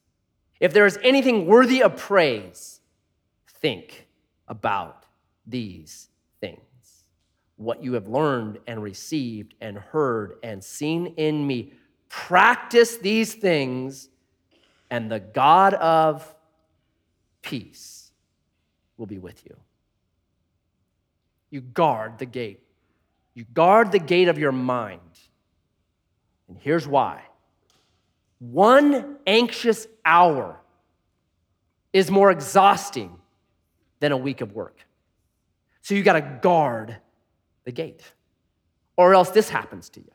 if 0.63 0.73
there 0.73 0.87
is 0.87 0.97
anything 1.03 1.47
worthy 1.47 1.83
of 1.83 1.97
praise, 1.97 2.81
think 3.49 4.07
about 4.47 5.07
these 5.45 6.09
things. 6.41 6.61
What 7.57 7.83
you 7.83 7.95
have 7.95 8.07
learned 8.07 8.61
and 8.69 8.81
received 8.81 9.55
and 9.61 9.77
heard 9.77 10.35
and 10.45 10.63
seen 10.63 11.15
in 11.17 11.45
me, 11.45 11.73
practice 12.09 12.97
these 12.97 13.35
things, 13.35 14.09
and 14.89 15.11
the 15.11 15.19
God 15.19 15.75
of 15.75 16.33
peace 17.43 18.13
will 18.97 19.07
be 19.07 19.19
with 19.19 19.45
you. 19.45 19.57
You 21.51 21.61
guard 21.61 22.19
the 22.19 22.27
gate. 22.27 22.63
You 23.35 23.47
guard 23.53 23.91
the 23.91 23.99
gate 23.99 24.29
of 24.29 24.39
your 24.39 24.53
mind. 24.53 25.01
And 26.47 26.57
here's 26.57 26.87
why 26.87 27.23
one 28.51 29.19
anxious 29.25 29.87
hour 30.05 30.59
is 31.93 32.11
more 32.11 32.33
exhausting 32.33 33.17
than 34.01 34.11
a 34.11 34.17
week 34.17 34.41
of 34.41 34.53
work. 34.53 34.85
So 35.83 35.95
you 35.95 36.03
got 36.03 36.15
to 36.15 36.39
guard 36.43 36.97
the 37.65 37.71
gate, 37.71 38.03
or 38.97 39.15
else 39.15 39.31
this 39.31 39.49
happens 39.49 39.89
to 39.91 40.01
you. 40.01 40.11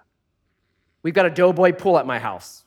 We've 1.03 1.13
got 1.13 1.25
a 1.25 1.29
doughboy 1.29 1.73
pool 1.73 1.97
at 1.97 2.05
my 2.05 2.19
house. 2.19 2.65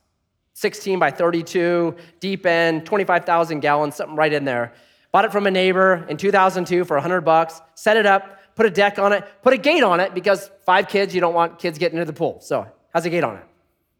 16 0.54 0.98
by 0.98 1.10
32, 1.10 1.94
deep 2.20 2.46
end, 2.46 2.86
25,000 2.86 3.60
gallons, 3.60 3.96
something 3.96 4.16
right 4.16 4.32
in 4.32 4.46
there. 4.46 4.72
Bought 5.12 5.26
it 5.26 5.32
from 5.32 5.46
a 5.46 5.50
neighbor 5.50 6.06
in 6.08 6.16
2002 6.16 6.84
for 6.84 6.96
100 6.96 7.20
bucks, 7.20 7.60
set 7.74 7.98
it 7.98 8.06
up, 8.06 8.54
put 8.54 8.64
a 8.64 8.70
deck 8.70 8.98
on 8.98 9.12
it, 9.12 9.24
put 9.42 9.52
a 9.52 9.58
gate 9.58 9.82
on 9.82 10.00
it 10.00 10.14
because 10.14 10.50
five 10.64 10.88
kids, 10.88 11.14
you 11.14 11.20
don't 11.20 11.34
want 11.34 11.58
kids 11.58 11.78
getting 11.78 11.98
into 11.98 12.10
the 12.10 12.16
pool. 12.16 12.40
So, 12.40 12.66
has 12.94 13.04
a 13.04 13.10
gate 13.10 13.24
on 13.24 13.36
it. 13.36 13.44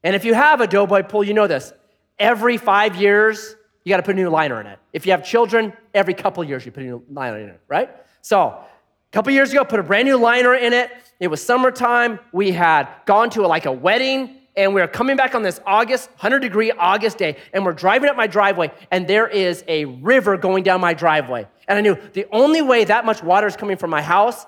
And 0.03 0.17
if 0.17 0.25
you 0.25 0.35
have 0.35 0.61
a 0.61 0.67
doughboy 0.67 1.03
pool, 1.03 1.25
you 1.25 1.35
know 1.35 1.47
this. 1.47 1.73
Every 2.19 2.57
five 2.57 2.97
years, 2.97 3.57
you 3.85 3.91
got 3.91 3.99
to 3.99 4.03
put 4.03 4.15
a 4.15 4.19
new 4.19 4.31
liner 4.31 4.61
in 4.61 4.67
it. 4.67 4.79
If 4.93 5.07
you 5.07 5.13
have 5.13 5.25
children, 5.25 5.73
every 5.95 6.15
couple 6.15 6.43
years 6.45 6.65
you 6.65 6.73
put 6.73 6.83
a 6.83 6.87
new 6.87 7.05
liner 7.11 7.39
in 7.39 7.49
it, 7.49 7.61
right? 7.69 7.91
So, 8.23 8.41
a 8.49 9.13
couple 9.13 9.33
years 9.33 9.51
ago, 9.53 9.65
put 9.65 9.81
a 9.81 9.83
brand 9.83 10.07
new 10.07 10.17
liner 10.17 10.55
in 10.55 10.73
it. 10.73 10.91
It 11.19 11.29
was 11.29 11.43
summertime. 11.43 12.21
We 12.33 12.53
had 12.53 12.89
gone 13.07 13.31
to 13.31 13.45
a, 13.45 13.49
like 13.49 13.67
a 13.67 13.73
wedding 13.73 14.37
and 14.57 14.75
we 14.75 14.81
were 14.81 14.89
coming 14.89 15.17
back 15.17 15.35
on 15.35 15.43
this 15.43 15.61
August, 15.67 16.11
100 16.11 16.41
degree 16.41 16.73
August 16.73 17.19
day, 17.19 17.37
and 17.53 17.65
we're 17.65 17.73
driving 17.73 18.11
up 18.11 18.17
my 18.17 18.27
driveway, 18.27 18.71
and 18.91 19.07
there 19.07 19.29
is 19.29 19.65
a 19.69 19.85
river 19.85 20.37
going 20.37 20.65
down 20.65 20.81
my 20.81 20.93
driveway. 20.93 21.47
And 21.69 21.79
I 21.79 21.81
knew 21.81 21.97
the 22.13 22.27
only 22.33 22.61
way 22.61 22.85
that 22.85 23.05
much 23.05 23.23
water 23.23 23.47
is 23.47 23.57
coming 23.57 23.77
from 23.77 23.91
my 23.91 24.03
house 24.03 24.47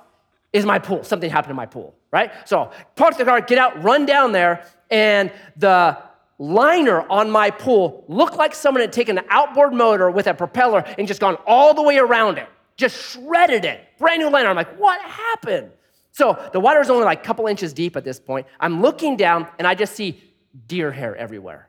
is 0.53 0.67
my 0.67 0.79
pool. 0.79 1.05
Something 1.05 1.31
happened 1.31 1.51
to 1.51 1.55
my 1.55 1.67
pool, 1.67 1.95
right? 2.11 2.33
So 2.47 2.73
park 2.97 3.17
the 3.17 3.25
car, 3.25 3.41
get 3.41 3.59
out, 3.59 3.83
run 3.83 4.05
down 4.05 4.33
there, 4.33 4.67
and 4.93 5.33
the 5.57 5.99
liner 6.39 7.01
on 7.11 7.31
my 7.31 7.51
pool 7.51 8.05
looked 8.09 8.37
like 8.37 8.55
someone 8.55 8.83
had 8.83 8.93
taken 8.93 9.19
an 9.19 9.25
outboard 9.31 9.73
motor 9.73 10.11
with 10.11 10.27
a 10.27 10.35
propeller 10.35 10.85
and 10.99 11.09
just 11.09 11.21
gone 11.21 11.37
all 11.47 11.73
the 11.73 11.83
way 11.83 11.99
around 11.99 12.39
it, 12.39 12.49
just 12.77 12.97
shredded 12.97 13.65
it. 13.65 13.81
Brand 13.99 14.21
new 14.21 14.31
liner. 14.31 14.49
I'm 14.49 14.57
like, 14.57 14.77
what 14.79 15.01
happened? 15.01 15.71
So 16.13 16.39
the 16.53 16.61
water 16.61 16.81
is 16.81 16.91
only 16.91 17.05
like 17.05 17.21
a 17.21 17.25
couple 17.25 17.47
inches 17.47 17.73
deep 17.73 17.97
at 17.97 18.05
this 18.05 18.21
point. 18.21 18.47
I'm 18.61 18.83
looking 18.83 19.17
down 19.17 19.49
and 19.59 19.67
I 19.67 19.75
just 19.75 19.95
see 19.95 20.23
deer 20.67 20.93
hair 20.93 21.17
everywhere. 21.17 21.69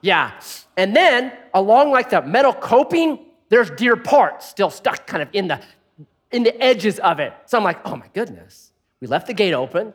Yeah. 0.00 0.32
And 0.76 0.96
then 0.96 1.32
along 1.52 1.90
like 1.90 2.08
the 2.08 2.22
metal 2.22 2.54
coping, 2.54 3.26
there's 3.50 3.70
deer 3.70 3.96
parts 3.96 4.48
still 4.48 4.70
stuck 4.70 5.06
kind 5.06 5.22
of 5.22 5.28
in 5.32 5.48
the 5.48 5.60
in 6.30 6.44
the 6.44 6.62
edges 6.62 6.98
of 6.98 7.20
it. 7.20 7.34
So 7.44 7.58
I'm 7.58 7.64
like, 7.64 7.80
oh 7.84 7.94
my 7.94 8.08
goodness. 8.14 8.72
We 9.00 9.06
left 9.06 9.26
the 9.26 9.34
gate 9.34 9.52
open. 9.52 9.92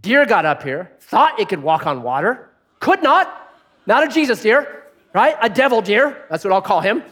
Deer 0.00 0.26
got 0.26 0.44
up 0.44 0.62
here, 0.62 0.92
thought 1.00 1.38
it 1.40 1.48
could 1.48 1.62
walk 1.62 1.86
on 1.86 2.02
water, 2.02 2.50
could 2.80 3.02
not. 3.02 3.52
Not 3.86 4.04
a 4.04 4.08
Jesus 4.08 4.42
deer, 4.42 4.84
right? 5.14 5.34
A 5.40 5.48
devil 5.48 5.80
deer. 5.80 6.26
That's 6.28 6.44
what 6.44 6.52
I'll 6.52 6.62
call 6.62 6.80
him. 6.80 7.02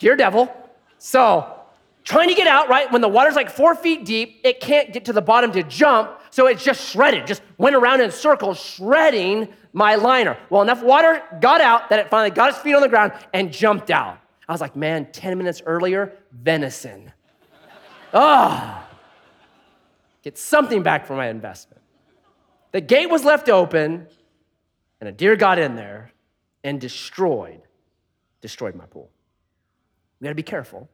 Deer 0.00 0.16
devil. 0.16 0.52
So 0.98 1.60
trying 2.04 2.28
to 2.28 2.34
get 2.34 2.48
out, 2.48 2.68
right? 2.68 2.90
When 2.90 3.00
the 3.00 3.08
water's 3.08 3.36
like 3.36 3.48
four 3.48 3.74
feet 3.74 4.04
deep, 4.04 4.40
it 4.42 4.60
can't 4.60 4.92
get 4.92 5.04
to 5.04 5.12
the 5.12 5.22
bottom 5.22 5.52
to 5.52 5.62
jump, 5.62 6.20
so 6.30 6.46
it 6.48 6.58
just 6.58 6.90
shredded, 6.90 7.26
just 7.26 7.42
went 7.58 7.76
around 7.76 8.00
in 8.00 8.10
circles, 8.10 8.58
shredding 8.58 9.48
my 9.72 9.94
liner. 9.94 10.36
Well, 10.50 10.62
enough 10.62 10.82
water 10.82 11.22
got 11.40 11.60
out 11.60 11.90
that 11.90 12.00
it 12.00 12.10
finally 12.10 12.30
got 12.30 12.50
its 12.50 12.58
feet 12.58 12.74
on 12.74 12.82
the 12.82 12.88
ground 12.88 13.12
and 13.32 13.52
jumped 13.52 13.90
out. 13.90 14.18
I 14.48 14.52
was 14.52 14.60
like, 14.60 14.74
man, 14.74 15.06
10 15.12 15.38
minutes 15.38 15.62
earlier, 15.64 16.18
venison. 16.32 17.12
Ah, 18.12 18.84
oh, 18.84 18.96
get 20.24 20.36
something 20.36 20.82
back 20.82 21.06
for 21.06 21.14
my 21.14 21.28
investment. 21.28 21.79
The 22.72 22.80
gate 22.80 23.10
was 23.10 23.24
left 23.24 23.48
open, 23.48 24.06
and 25.00 25.08
a 25.08 25.12
deer 25.12 25.36
got 25.36 25.58
in 25.58 25.74
there 25.76 26.12
and 26.62 26.80
destroyed, 26.80 27.62
destroyed 28.40 28.74
my 28.74 28.86
pool. 28.86 29.10
We 30.20 30.26
gotta 30.26 30.34
be 30.34 30.42
careful 30.42 30.88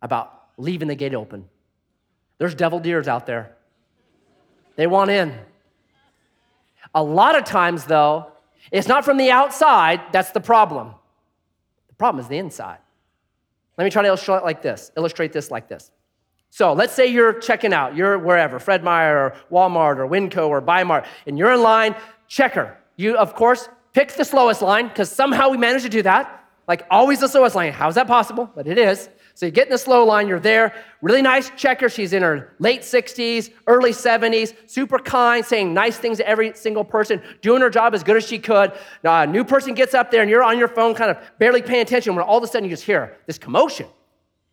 about 0.00 0.46
leaving 0.56 0.88
the 0.88 0.94
gate 0.94 1.14
open. 1.14 1.48
There's 2.38 2.54
devil 2.54 2.78
deers 2.78 3.08
out 3.08 3.26
there. 3.26 3.56
They 4.76 4.86
want 4.86 5.10
in. 5.10 5.36
A 6.94 7.02
lot 7.02 7.36
of 7.36 7.44
times, 7.44 7.84
though, 7.84 8.32
it's 8.70 8.88
not 8.88 9.04
from 9.04 9.16
the 9.16 9.30
outside 9.30 10.00
that's 10.12 10.30
the 10.30 10.40
problem. 10.40 10.94
The 11.88 11.94
problem 11.94 12.22
is 12.22 12.28
the 12.28 12.38
inside. 12.38 12.78
Let 13.76 13.84
me 13.84 13.90
try 13.90 14.02
to 14.02 14.08
illustrate 14.08 14.42
like 14.42 14.62
this. 14.62 14.90
Illustrate 14.96 15.32
this 15.32 15.50
like 15.50 15.68
this. 15.68 15.90
So 16.50 16.72
let's 16.72 16.92
say 16.92 17.06
you're 17.06 17.32
checking 17.34 17.72
out, 17.72 17.94
you're 17.94 18.18
wherever, 18.18 18.58
Fred 18.58 18.82
Meyer 18.82 19.16
or 19.16 19.34
Walmart 19.50 19.98
or 19.98 20.06
Winco 20.06 20.48
or 20.48 20.60
Bi-Mart, 20.60 21.06
and 21.26 21.38
you're 21.38 21.52
in 21.52 21.62
line, 21.62 21.94
checker. 22.26 22.76
You, 22.96 23.16
of 23.16 23.34
course, 23.34 23.68
pick 23.92 24.12
the 24.12 24.24
slowest 24.24 24.60
line 24.60 24.88
because 24.88 25.10
somehow 25.10 25.48
we 25.48 25.56
managed 25.56 25.84
to 25.84 25.90
do 25.90 26.02
that. 26.02 26.44
Like 26.66 26.86
always 26.90 27.20
the 27.20 27.28
slowest 27.28 27.56
line. 27.56 27.72
How 27.72 27.88
is 27.88 27.94
that 27.94 28.06
possible? 28.06 28.50
But 28.54 28.66
it 28.66 28.78
is. 28.78 29.08
So 29.34 29.46
you 29.46 29.52
get 29.52 29.68
in 29.68 29.72
the 29.72 29.78
slow 29.78 30.04
line, 30.04 30.28
you're 30.28 30.38
there. 30.38 30.74
Really 31.02 31.22
nice 31.22 31.50
checker. 31.56 31.88
She's 31.88 32.12
in 32.12 32.22
her 32.22 32.54
late 32.58 32.82
60s, 32.82 33.50
early 33.66 33.92
70s, 33.92 34.54
super 34.68 34.98
kind, 34.98 35.44
saying 35.44 35.72
nice 35.72 35.96
things 35.96 36.18
to 36.18 36.28
every 36.28 36.54
single 36.54 36.84
person, 36.84 37.22
doing 37.40 37.62
her 37.62 37.70
job 37.70 37.94
as 37.94 38.04
good 38.04 38.16
as 38.16 38.26
she 38.26 38.38
could. 38.38 38.72
a 39.02 39.26
new 39.26 39.44
person 39.44 39.74
gets 39.74 39.94
up 39.94 40.10
there 40.10 40.20
and 40.20 40.30
you're 40.30 40.44
on 40.44 40.58
your 40.58 40.68
phone, 40.68 40.94
kind 40.94 41.10
of 41.10 41.16
barely 41.38 41.62
paying 41.62 41.80
attention, 41.82 42.14
when 42.14 42.24
all 42.24 42.38
of 42.38 42.44
a 42.44 42.46
sudden 42.46 42.64
you 42.64 42.70
just 42.70 42.84
hear 42.84 43.16
this 43.26 43.38
commotion. 43.38 43.86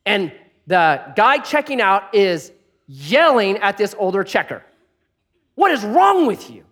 And 0.05 0.31
the 0.67 1.01
guy 1.15 1.39
checking 1.39 1.81
out 1.81 2.13
is 2.13 2.51
yelling 2.87 3.57
at 3.57 3.77
this 3.77 3.95
older 3.97 4.23
checker. 4.23 4.63
What 5.55 5.71
is 5.71 5.83
wrong 5.83 6.27
with 6.27 6.49
you? 6.51 6.65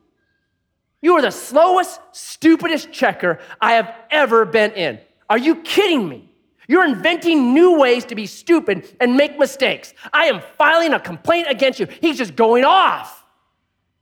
You 1.02 1.14
are 1.14 1.22
the 1.22 1.32
slowest, 1.32 2.00
stupidest 2.12 2.92
checker 2.92 3.40
I 3.60 3.74
have 3.74 3.96
ever 4.12 4.46
been 4.46 4.72
in. 4.72 5.00
Are 5.30 5.38
you 5.38 5.58
kidding 5.58 6.08
me? 6.08 6.30
You're 6.68 6.86
inventing 6.86 7.54
new 7.54 7.78
ways 7.78 8.06
to 8.06 8.16
be 8.16 8.26
stupid 8.26 8.96
and 9.00 9.16
make 9.16 9.38
mistakes. 9.38 9.94
I 10.12 10.26
am 10.26 10.42
filing 10.58 10.94
a 10.94 11.00
complaint 11.00 11.48
against 11.50 11.80
you. 11.80 11.88
He's 12.02 12.18
just 12.18 12.36
going 12.36 12.66
off, 12.66 13.24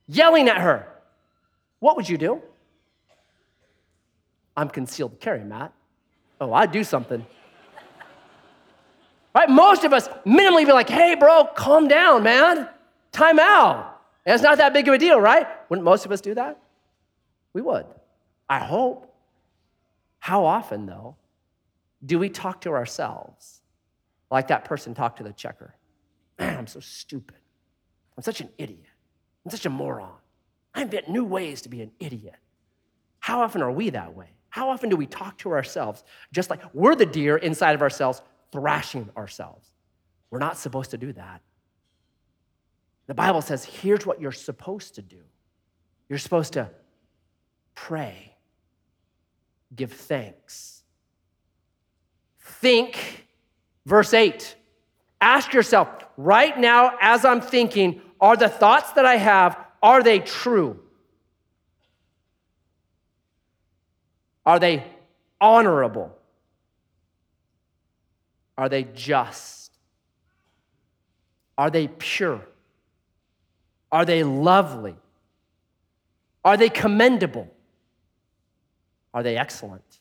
yelling 0.08 0.48
at 0.48 0.58
her. 0.58 0.88
What 1.80 1.96
would 1.96 2.08
you 2.08 2.16
do? 2.16 2.40
I'm 4.56 4.70
concealed 4.70 5.20
carry, 5.20 5.44
Matt. 5.44 5.72
Oh, 6.40 6.52
I'd 6.52 6.72
do 6.72 6.84
something. 6.84 7.26
Right? 9.34 9.48
Most 9.48 9.84
of 9.84 9.92
us 9.92 10.08
minimally 10.24 10.66
be 10.66 10.72
like, 10.72 10.88
hey, 10.88 11.14
bro, 11.14 11.44
calm 11.56 11.88
down, 11.88 12.22
man. 12.22 12.68
Time 13.12 13.38
out. 13.38 14.00
And 14.26 14.34
it's 14.34 14.42
not 14.42 14.58
that 14.58 14.72
big 14.72 14.88
of 14.88 14.94
a 14.94 14.98
deal, 14.98 15.20
right? 15.20 15.46
Wouldn't 15.68 15.84
most 15.84 16.06
of 16.06 16.12
us 16.12 16.20
do 16.20 16.34
that? 16.34 16.58
We 17.52 17.62
would. 17.62 17.86
I 18.48 18.58
hope. 18.58 19.10
How 20.18 20.44
often, 20.44 20.86
though, 20.86 21.16
do 22.04 22.18
we 22.18 22.28
talk 22.28 22.62
to 22.62 22.70
ourselves 22.70 23.60
like 24.30 24.48
that 24.48 24.64
person 24.64 24.94
talked 24.94 25.18
to 25.18 25.24
the 25.24 25.32
checker? 25.32 25.74
Man, 26.38 26.56
I'm 26.58 26.66
so 26.66 26.80
stupid. 26.80 27.36
I'm 28.16 28.22
such 28.22 28.40
an 28.40 28.48
idiot. 28.58 28.86
I'm 29.44 29.50
such 29.50 29.66
a 29.66 29.70
moron. 29.70 30.12
I 30.74 30.82
invent 30.82 31.08
new 31.08 31.24
ways 31.24 31.62
to 31.62 31.68
be 31.68 31.82
an 31.82 31.92
idiot. 32.00 32.36
How 33.20 33.42
often 33.42 33.62
are 33.62 33.70
we 33.70 33.90
that 33.90 34.14
way? 34.14 34.28
How 34.50 34.70
often 34.70 34.88
do 34.88 34.96
we 34.96 35.06
talk 35.06 35.38
to 35.38 35.50
ourselves 35.50 36.04
just 36.32 36.50
like 36.50 36.60
we're 36.74 36.94
the 36.94 37.06
deer 37.06 37.36
inside 37.36 37.74
of 37.74 37.82
ourselves, 37.82 38.22
thrashing 38.54 39.10
ourselves? 39.16 39.66
We're 40.30 40.38
not 40.38 40.56
supposed 40.56 40.92
to 40.92 40.98
do 40.98 41.12
that. 41.12 41.42
The 43.08 43.14
Bible 43.14 43.42
says 43.42 43.64
here's 43.64 44.06
what 44.06 44.20
you're 44.20 44.32
supposed 44.32 44.94
to 44.94 45.02
do 45.02 45.20
you're 46.08 46.18
supposed 46.18 46.52
to 46.52 46.70
pray, 47.74 48.36
give 49.74 49.92
thanks 49.92 50.84
think, 52.64 53.26
verse 53.84 54.14
8. 54.14 54.56
Ask 55.20 55.52
yourself, 55.52 55.88
right 56.16 56.58
now, 56.58 56.96
as 56.98 57.24
I'm 57.24 57.42
thinking, 57.42 58.00
are 58.22 58.38
the 58.38 58.48
thoughts 58.48 58.92
that 58.92 59.04
I 59.04 59.16
have, 59.16 59.58
are 59.82 60.02
they 60.02 60.18
true? 60.18 60.80
Are 64.46 64.58
they 64.58 64.82
honorable? 65.40 66.16
Are 68.56 68.68
they 68.68 68.84
just? 68.84 69.72
Are 71.56 71.70
they 71.70 71.88
pure? 71.88 72.40
Are 73.90 74.04
they 74.04 74.24
lovely? 74.24 74.96
Are 76.44 76.56
they 76.56 76.68
commendable? 76.68 77.48
Are 79.12 79.22
they 79.22 79.36
excellent? 79.36 80.00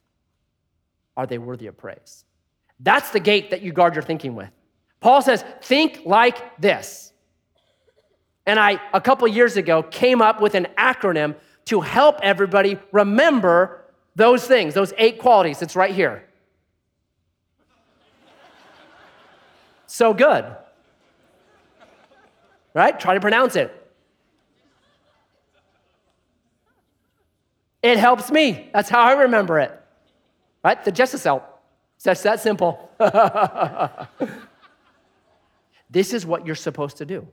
Are 1.15 1.27
they 1.27 1.37
worthy 1.37 1.67
of 1.67 1.77
praise? 1.77 2.25
That's 2.79 3.11
the 3.11 3.19
gate 3.19 3.51
that 3.51 3.61
you 3.61 3.71
guard 3.71 3.95
your 3.95 4.03
thinking 4.03 4.35
with. 4.35 4.49
Paul 4.99 5.21
says, 5.21 5.43
think 5.61 6.01
like 6.05 6.59
this. 6.59 7.13
And 8.45 8.59
I, 8.59 8.81
a 8.93 8.99
couple 8.99 9.27
years 9.27 9.57
ago, 9.57 9.83
came 9.83 10.21
up 10.21 10.41
with 10.41 10.55
an 10.55 10.67
acronym 10.77 11.35
to 11.65 11.81
help 11.81 12.19
everybody 12.21 12.77
remember 12.91 13.85
those 14.15 14.45
things, 14.45 14.73
those 14.73 14.93
eight 14.97 15.19
qualities. 15.19 15.61
It's 15.61 15.75
right 15.75 15.93
here. 15.93 16.27
So 19.93 20.11
good. 20.11 20.43
Right? 22.73 22.99
Try 22.99 23.13
to 23.13 23.19
pronounce 23.19 23.55
it. 23.55 23.71
It 27.83 27.99
helps 27.99 28.31
me. 28.31 28.71
That's 28.73 28.89
how 28.89 29.03
I 29.03 29.11
remember 29.11 29.59
it. 29.59 29.71
Right? 30.63 30.83
The 30.83 30.91
justice 30.91 31.23
help. 31.23 31.43
It's 32.03 32.23
that 32.23 32.39
simple. 32.39 32.89
this 35.91 36.11
is 36.11 36.25
what 36.25 36.47
you're 36.47 36.55
supposed 36.55 36.97
to 36.97 37.05
do. 37.05 37.27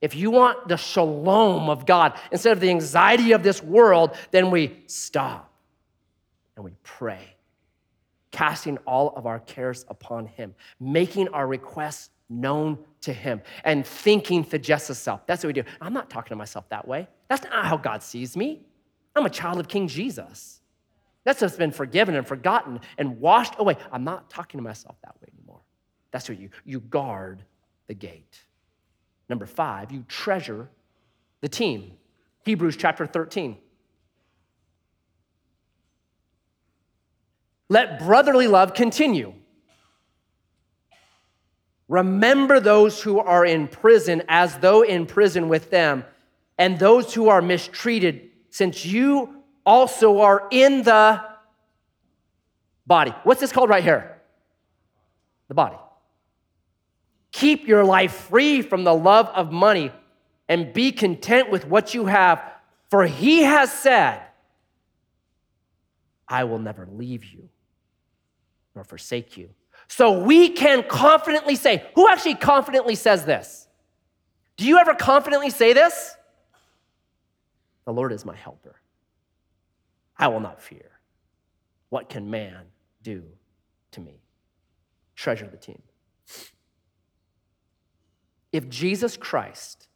If 0.00 0.14
you 0.14 0.30
want 0.30 0.68
the 0.68 0.78
shalom 0.78 1.68
of 1.68 1.84
God 1.84 2.18
instead 2.32 2.52
of 2.52 2.60
the 2.60 2.70
anxiety 2.70 3.32
of 3.32 3.42
this 3.42 3.62
world, 3.62 4.16
then 4.30 4.50
we 4.50 4.78
stop 4.86 5.52
and 6.56 6.64
we 6.64 6.72
pray, 6.82 7.35
casting 8.36 8.76
all 8.86 9.14
of 9.16 9.24
our 9.24 9.38
cares 9.40 9.86
upon 9.88 10.26
Him, 10.26 10.54
making 10.78 11.28
our 11.28 11.46
requests 11.46 12.10
known 12.28 12.78
to 13.00 13.12
Him, 13.12 13.40
and 13.64 13.86
thinking 13.86 14.42
the 14.42 14.58
justice 14.58 14.98
self. 14.98 15.26
That's 15.26 15.42
what 15.42 15.48
we 15.48 15.52
do. 15.54 15.64
I'm 15.80 15.94
not 15.94 16.10
talking 16.10 16.30
to 16.30 16.36
myself 16.36 16.68
that 16.68 16.86
way. 16.86 17.08
That's 17.28 17.44
not 17.44 17.64
how 17.64 17.78
God 17.78 18.02
sees 18.02 18.36
me. 18.36 18.66
I'm 19.14 19.24
a 19.24 19.30
child 19.30 19.58
of 19.58 19.68
King 19.68 19.88
Jesus. 19.88 20.60
That's 21.24 21.40
just 21.40 21.58
been 21.58 21.70
forgiven 21.70 22.14
and 22.14 22.26
forgotten 22.26 22.80
and 22.98 23.18
washed 23.20 23.54
away. 23.58 23.76
I'm 23.90 24.04
not 24.04 24.28
talking 24.28 24.58
to 24.58 24.62
myself 24.62 24.96
that 25.02 25.14
way 25.20 25.28
anymore. 25.34 25.62
That's 26.10 26.28
what 26.28 26.38
you 26.38 26.50
you 26.64 26.80
guard 26.80 27.42
the 27.86 27.94
gate. 27.94 28.42
Number 29.30 29.46
five, 29.46 29.90
you 29.90 30.04
treasure 30.08 30.68
the 31.40 31.48
team. 31.48 31.92
Hebrews 32.44 32.76
chapter 32.76 33.06
13. 33.06 33.56
Let 37.68 37.98
brotherly 37.98 38.46
love 38.46 38.74
continue. 38.74 39.34
Remember 41.88 42.60
those 42.60 43.02
who 43.02 43.18
are 43.18 43.44
in 43.44 43.68
prison 43.68 44.22
as 44.28 44.58
though 44.58 44.82
in 44.82 45.06
prison 45.06 45.48
with 45.48 45.70
them, 45.70 46.04
and 46.58 46.78
those 46.78 47.14
who 47.14 47.28
are 47.28 47.42
mistreated, 47.42 48.30
since 48.50 48.84
you 48.84 49.42
also 49.64 50.20
are 50.20 50.48
in 50.50 50.82
the 50.82 51.22
body. 52.86 53.14
What's 53.24 53.40
this 53.40 53.52
called 53.52 53.68
right 53.68 53.84
here? 53.84 54.20
The 55.48 55.54
body. 55.54 55.76
Keep 57.32 57.68
your 57.68 57.84
life 57.84 58.12
free 58.12 58.62
from 58.62 58.84
the 58.84 58.94
love 58.94 59.28
of 59.28 59.52
money 59.52 59.92
and 60.48 60.72
be 60.72 60.92
content 60.92 61.50
with 61.50 61.66
what 61.66 61.94
you 61.94 62.06
have, 62.06 62.42
for 62.88 63.04
he 63.04 63.42
has 63.42 63.72
said, 63.72 64.22
I 66.28 66.44
will 66.44 66.58
never 66.58 66.88
leave 66.90 67.24
you 67.24 67.48
nor 68.76 68.84
forsake 68.84 69.36
you. 69.36 69.50
So 69.88 70.22
we 70.22 70.50
can 70.50 70.84
confidently 70.84 71.56
say, 71.56 71.84
who 71.94 72.08
actually 72.08 72.34
confidently 72.36 72.94
says 72.94 73.24
this? 73.24 73.66
Do 74.56 74.66
you 74.66 74.78
ever 74.78 74.94
confidently 74.94 75.50
say 75.50 75.72
this? 75.72 76.14
The 77.86 77.92
Lord 77.92 78.12
is 78.12 78.24
my 78.24 78.36
helper. 78.36 78.76
I 80.18 80.28
will 80.28 80.40
not 80.40 80.62
fear. 80.62 80.90
What 81.88 82.08
can 82.08 82.30
man 82.30 82.66
do 83.02 83.24
to 83.92 84.00
me? 84.00 84.20
Treasure 85.14 85.46
the 85.46 85.56
team. 85.56 85.82
If 88.52 88.68
Jesus 88.68 89.16
Christ 89.16 89.88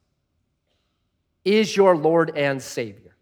is 1.44 1.76
your 1.76 1.96
Lord 1.96 2.36
and 2.36 2.62
Savior, 2.62 3.16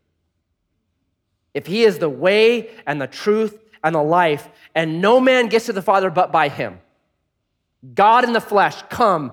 if 1.54 1.66
He 1.66 1.84
is 1.84 1.98
the 1.98 2.08
way 2.08 2.70
and 2.86 3.00
the 3.00 3.06
truth 3.06 3.58
and 3.82 3.94
the 3.94 4.02
life, 4.02 4.48
and 4.74 5.00
no 5.00 5.20
man 5.20 5.48
gets 5.48 5.66
to 5.66 5.72
the 5.72 5.82
Father 5.82 6.10
but 6.10 6.32
by 6.32 6.48
Him, 6.48 6.80
God 7.94 8.24
in 8.24 8.32
the 8.32 8.40
flesh 8.40 8.80
come, 8.90 9.32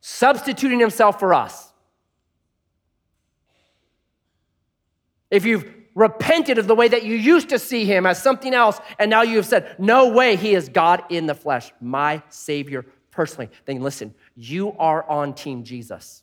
substituting 0.00 0.80
Himself 0.80 1.18
for 1.18 1.34
us. 1.34 1.72
If 5.30 5.44
you've 5.44 5.70
repented 5.94 6.58
of 6.58 6.66
the 6.66 6.74
way 6.74 6.86
that 6.86 7.04
you 7.04 7.16
used 7.16 7.48
to 7.48 7.58
see 7.58 7.84
him 7.84 8.06
as 8.06 8.22
something 8.22 8.54
else, 8.54 8.78
and 8.98 9.10
now 9.10 9.22
you 9.22 9.36
have 9.36 9.46
said, 9.46 9.74
No 9.78 10.10
way, 10.10 10.36
he 10.36 10.54
is 10.54 10.68
God 10.68 11.02
in 11.08 11.26
the 11.26 11.34
flesh, 11.34 11.72
my 11.80 12.22
Savior 12.28 12.84
personally, 13.10 13.50
then 13.64 13.80
listen, 13.80 14.14
you 14.36 14.72
are 14.78 15.08
on 15.08 15.34
Team 15.34 15.64
Jesus. 15.64 16.22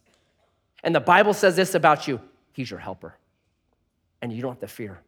And 0.83 0.93
the 0.93 0.99
Bible 1.01 1.33
says 1.33 1.55
this 1.55 1.75
about 1.75 2.07
you 2.07 2.21
He's 2.53 2.69
your 2.69 2.79
helper. 2.79 3.17
And 4.21 4.31
you 4.31 4.41
don't 4.41 4.53
have 4.53 4.61
to 4.61 4.67
fear 4.67 5.01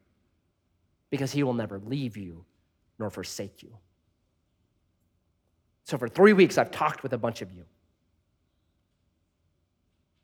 because 1.09 1.31
He 1.31 1.43
will 1.43 1.53
never 1.53 1.79
leave 1.79 2.17
you 2.17 2.45
nor 2.99 3.09
forsake 3.09 3.61
you. 3.63 3.77
So, 5.83 5.97
for 5.97 6.07
three 6.07 6.33
weeks, 6.33 6.57
I've 6.57 6.71
talked 6.71 7.03
with 7.03 7.13
a 7.13 7.17
bunch 7.17 7.41
of 7.41 7.51
you. 7.51 7.65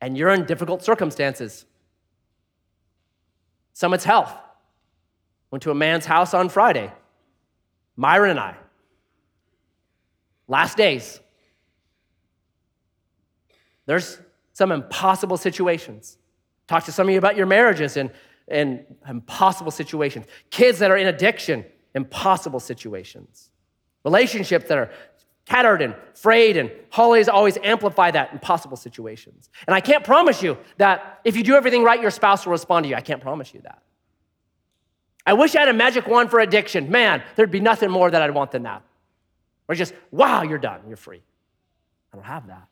And 0.01 0.17
you're 0.17 0.31
in 0.31 0.45
difficult 0.45 0.83
circumstances. 0.83 1.65
Some 3.73 3.93
it's 3.93 4.03
health. 4.03 4.33
Went 5.51 5.63
to 5.63 5.71
a 5.71 5.75
man's 5.75 6.05
house 6.05 6.33
on 6.33 6.49
Friday, 6.49 6.91
Myron 7.95 8.31
and 8.31 8.39
I. 8.39 8.55
Last 10.47 10.77
days. 10.77 11.19
There's 13.85 14.19
some 14.53 14.71
impossible 14.71 15.37
situations. 15.37 16.17
Talk 16.67 16.85
to 16.85 16.91
some 16.91 17.07
of 17.07 17.11
you 17.11 17.17
about 17.17 17.35
your 17.35 17.45
marriages 17.45 17.97
and, 17.97 18.11
and 18.51 18.85
impossible 19.07 19.71
situations. 19.71 20.25
Kids 20.49 20.79
that 20.79 20.91
are 20.91 20.97
in 20.97 21.07
addiction, 21.07 21.65
impossible 21.95 22.59
situations. 22.59 23.49
Relationships 24.03 24.67
that 24.67 24.77
are 24.77 24.91
tattered 25.45 25.81
and 25.81 25.95
frayed, 26.13 26.57
and 26.57 26.71
holidays 26.89 27.27
always 27.27 27.57
amplify 27.63 28.11
that 28.11 28.31
impossible 28.31 28.77
situations. 28.77 29.49
And 29.67 29.75
I 29.75 29.81
can't 29.81 30.03
promise 30.03 30.41
you 30.43 30.57
that 30.77 31.19
if 31.23 31.35
you 31.35 31.43
do 31.43 31.55
everything 31.55 31.83
right, 31.83 32.01
your 32.01 32.11
spouse 32.11 32.45
will 32.45 32.51
respond 32.51 32.83
to 32.85 32.89
you. 32.89 32.95
I 32.95 33.01
can't 33.01 33.21
promise 33.21 33.53
you 33.53 33.61
that. 33.61 33.81
I 35.25 35.33
wish 35.33 35.55
I 35.55 35.59
had 35.59 35.69
a 35.69 35.73
magic 35.73 36.07
wand 36.07 36.31
for 36.31 36.39
addiction. 36.39 36.89
Man, 36.89 37.23
there'd 37.35 37.51
be 37.51 37.59
nothing 37.59 37.91
more 37.91 38.09
that 38.09 38.21
I'd 38.21 38.31
want 38.31 38.51
than 38.51 38.63
that. 38.63 38.83
Or 39.67 39.75
just, 39.75 39.93
wow, 40.09 40.41
you're 40.41 40.57
done, 40.57 40.81
you're 40.87 40.97
free. 40.97 41.21
I 42.11 42.17
don't 42.17 42.25
have 42.25 42.47
that. 42.47 42.67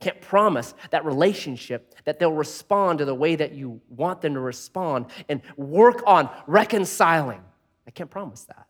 Can't 0.00 0.20
promise 0.20 0.74
that 0.90 1.04
relationship 1.04 1.94
that 2.04 2.18
they'll 2.18 2.32
respond 2.32 2.98
to 2.98 3.04
the 3.04 3.14
way 3.14 3.36
that 3.36 3.52
you 3.52 3.80
want 3.88 4.20
them 4.20 4.34
to 4.34 4.40
respond 4.40 5.06
and 5.28 5.40
work 5.56 6.02
on 6.06 6.28
reconciling. 6.46 7.42
I 7.86 7.90
can't 7.90 8.10
promise 8.10 8.44
that. 8.44 8.66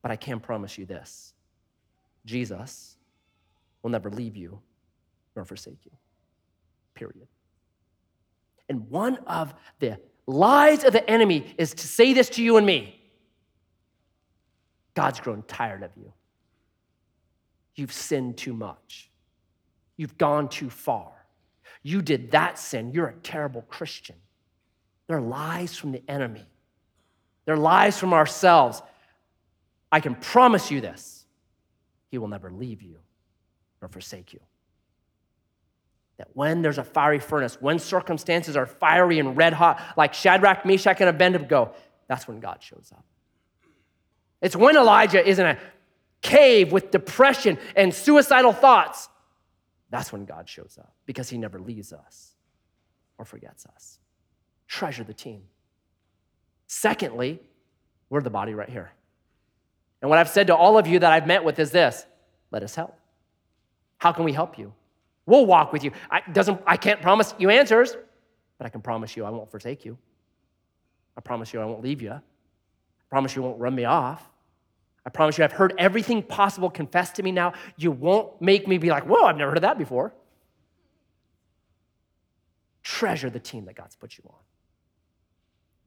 But 0.00 0.10
I 0.10 0.16
can 0.16 0.40
promise 0.40 0.78
you 0.78 0.86
this 0.86 1.34
Jesus 2.24 2.96
will 3.82 3.90
never 3.90 4.10
leave 4.10 4.36
you 4.36 4.60
nor 5.36 5.44
forsake 5.44 5.84
you. 5.84 5.92
Period. 6.94 7.28
And 8.68 8.88
one 8.90 9.16
of 9.26 9.54
the 9.78 9.98
lies 10.26 10.84
of 10.84 10.92
the 10.92 11.08
enemy 11.10 11.54
is 11.58 11.74
to 11.74 11.86
say 11.86 12.12
this 12.12 12.28
to 12.30 12.42
you 12.42 12.56
and 12.56 12.66
me 12.66 12.94
God's 14.94 15.20
grown 15.20 15.42
tired 15.42 15.82
of 15.82 15.90
you. 15.96 16.12
You've 17.76 17.92
sinned 17.92 18.36
too 18.36 18.52
much. 18.52 19.07
You've 19.98 20.16
gone 20.16 20.48
too 20.48 20.70
far. 20.70 21.12
You 21.82 22.00
did 22.00 22.30
that 22.30 22.58
sin. 22.58 22.92
You're 22.92 23.08
a 23.08 23.14
terrible 23.16 23.62
Christian. 23.62 24.16
They're 25.08 25.20
lies 25.20 25.76
from 25.76 25.92
the 25.92 26.02
enemy. 26.08 26.46
They're 27.44 27.56
lies 27.56 27.98
from 27.98 28.14
ourselves. 28.14 28.80
I 29.90 30.00
can 30.00 30.14
promise 30.14 30.70
you 30.70 30.80
this 30.80 31.26
He 32.10 32.16
will 32.16 32.28
never 32.28 32.50
leave 32.50 32.80
you 32.80 32.98
nor 33.82 33.88
forsake 33.88 34.32
you. 34.32 34.40
That 36.18 36.28
when 36.32 36.62
there's 36.62 36.78
a 36.78 36.84
fiery 36.84 37.20
furnace, 37.20 37.58
when 37.60 37.78
circumstances 37.78 38.56
are 38.56 38.66
fiery 38.66 39.18
and 39.18 39.36
red 39.36 39.52
hot, 39.52 39.80
like 39.96 40.14
Shadrach, 40.14 40.64
Meshach, 40.64 41.00
and 41.00 41.08
Abednego, 41.08 41.74
that's 42.08 42.26
when 42.26 42.40
God 42.40 42.62
shows 42.62 42.90
up. 42.92 43.04
It's 44.40 44.56
when 44.56 44.76
Elijah 44.76 45.26
is 45.26 45.38
in 45.38 45.46
a 45.46 45.58
cave 46.20 46.72
with 46.72 46.90
depression 46.90 47.58
and 47.76 47.94
suicidal 47.94 48.52
thoughts. 48.52 49.08
That's 49.90 50.12
when 50.12 50.24
God 50.24 50.48
shows 50.48 50.76
up 50.78 50.92
because 51.06 51.28
he 51.28 51.38
never 51.38 51.58
leaves 51.58 51.92
us 51.92 52.34
or 53.16 53.24
forgets 53.24 53.66
us. 53.66 53.98
Treasure 54.66 55.04
the 55.04 55.14
team. 55.14 55.42
Secondly, 56.66 57.40
we're 58.10 58.20
the 58.20 58.30
body 58.30 58.54
right 58.54 58.68
here. 58.68 58.90
And 60.00 60.08
what 60.08 60.18
I've 60.18 60.28
said 60.28 60.46
to 60.48 60.56
all 60.56 60.78
of 60.78 60.86
you 60.86 60.98
that 60.98 61.12
I've 61.12 61.26
met 61.26 61.42
with 61.42 61.58
is 61.58 61.70
this 61.70 62.06
let 62.50 62.62
us 62.62 62.74
help. 62.74 62.98
How 63.98 64.12
can 64.12 64.24
we 64.24 64.32
help 64.32 64.58
you? 64.58 64.72
We'll 65.26 65.46
walk 65.46 65.72
with 65.72 65.84
you. 65.84 65.92
I, 66.10 66.22
doesn't, 66.32 66.60
I 66.66 66.76
can't 66.76 67.02
promise 67.02 67.34
you 67.38 67.50
answers, 67.50 67.96
but 68.56 68.66
I 68.66 68.70
can 68.70 68.80
promise 68.80 69.16
you 69.16 69.24
I 69.24 69.30
won't 69.30 69.50
forsake 69.50 69.84
you. 69.84 69.98
I 71.16 71.20
promise 71.20 71.52
you 71.52 71.60
I 71.60 71.64
won't 71.64 71.82
leave 71.82 72.00
you. 72.00 72.12
I 72.12 72.20
promise 73.10 73.34
you 73.34 73.42
won't 73.42 73.58
run 73.58 73.74
me 73.74 73.84
off. 73.84 74.26
I 75.08 75.10
promise 75.10 75.38
you 75.38 75.44
I've 75.44 75.52
heard 75.52 75.72
everything 75.78 76.22
possible 76.22 76.68
confessed 76.68 77.14
to 77.14 77.22
me 77.22 77.32
now. 77.32 77.54
You 77.78 77.90
won't 77.90 78.42
make 78.42 78.68
me 78.68 78.76
be 78.76 78.90
like, 78.90 79.04
whoa, 79.04 79.24
I've 79.24 79.38
never 79.38 79.52
heard 79.52 79.56
of 79.56 79.62
that 79.62 79.78
before. 79.78 80.12
Treasure 82.82 83.30
the 83.30 83.40
team 83.40 83.64
that 83.64 83.74
God's 83.74 83.96
put 83.96 84.18
you 84.18 84.24
on. 84.28 84.36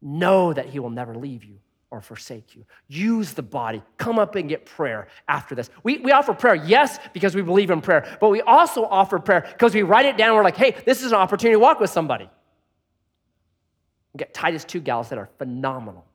Know 0.02 0.54
that 0.54 0.66
He 0.66 0.80
will 0.80 0.90
never 0.90 1.14
leave 1.14 1.44
you 1.44 1.60
or 1.92 2.02
forsake 2.02 2.56
you. 2.56 2.66
Use 2.88 3.34
the 3.34 3.44
body. 3.44 3.84
Come 4.00 4.18
up 4.18 4.34
and 4.34 4.50
get 4.50 4.66
prayer 4.66 5.08
after 5.28 5.54
this. 5.54 5.70
We, 5.84 6.00
we 6.00 6.12
offer 6.12 6.34
prayer, 6.34 6.56
yes, 6.56 6.98
because 7.14 7.36
we 7.36 7.44
believe 7.44 7.70
in 7.70 7.80
prayer, 7.80 8.18
but 8.20 8.30
we 8.30 8.42
also 8.42 8.86
offer 8.86 9.20
prayer 9.20 9.48
because 9.52 9.76
we 9.76 9.84
write 9.84 10.08
it 10.08 10.18
down. 10.18 10.36
We're 10.36 10.44
like, 10.44 10.58
hey, 10.58 10.76
this 10.84 11.04
is 11.04 11.12
an 11.12 11.20
opportunity 11.20 11.54
to 11.54 11.60
walk 11.60 11.80
with 11.80 11.92
somebody. 11.92 12.28
We 14.16 14.18
get 14.18 14.34
Titus 14.34 14.66
2 14.66 14.82
gals 14.82 15.10
that 15.10 15.20
are 15.20 15.30
phenomenal. 15.38 16.08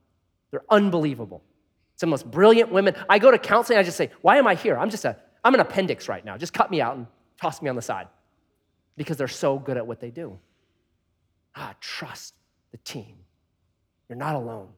They're 0.51 0.65
unbelievable. 0.69 1.45
Some 1.97 2.13
of 2.13 2.21
the 2.21 2.27
most 2.27 2.33
brilliant 2.33 2.71
women. 2.71 2.95
I 3.09 3.19
go 3.19 3.31
to 3.31 3.39
counseling, 3.39 3.79
I 3.79 3.83
just 3.83 3.97
say, 3.97 4.11
why 4.21 4.37
am 4.37 4.47
I 4.47 4.55
here? 4.55 4.79
I'm 4.79 4.91
just 4.91 5.05
a, 5.05 5.17
I'm 5.45 5.55
an 5.55 5.61
appendix 5.61 6.09
right 6.09 6.25
now. 6.25 6.37
Just 6.37 6.53
cut 6.53 6.71
me 6.71 6.81
out 6.81 6.97
and 6.97 7.07
toss 7.41 7.63
me 7.63 7.69
on 7.69 7.77
the 7.77 7.83
side. 7.83 8.09
Because 8.97 9.17
they're 9.17 9.29
so 9.29 9.59
good 9.59 9.77
at 9.77 9.87
what 9.87 10.01
they 10.01 10.11
do. 10.11 10.39
Ah, 11.55 11.75
trust 11.81 12.35
the 12.71 12.79
team. 12.79 13.17
You're 14.09 14.19
not 14.19 14.35
alone 14.35 14.69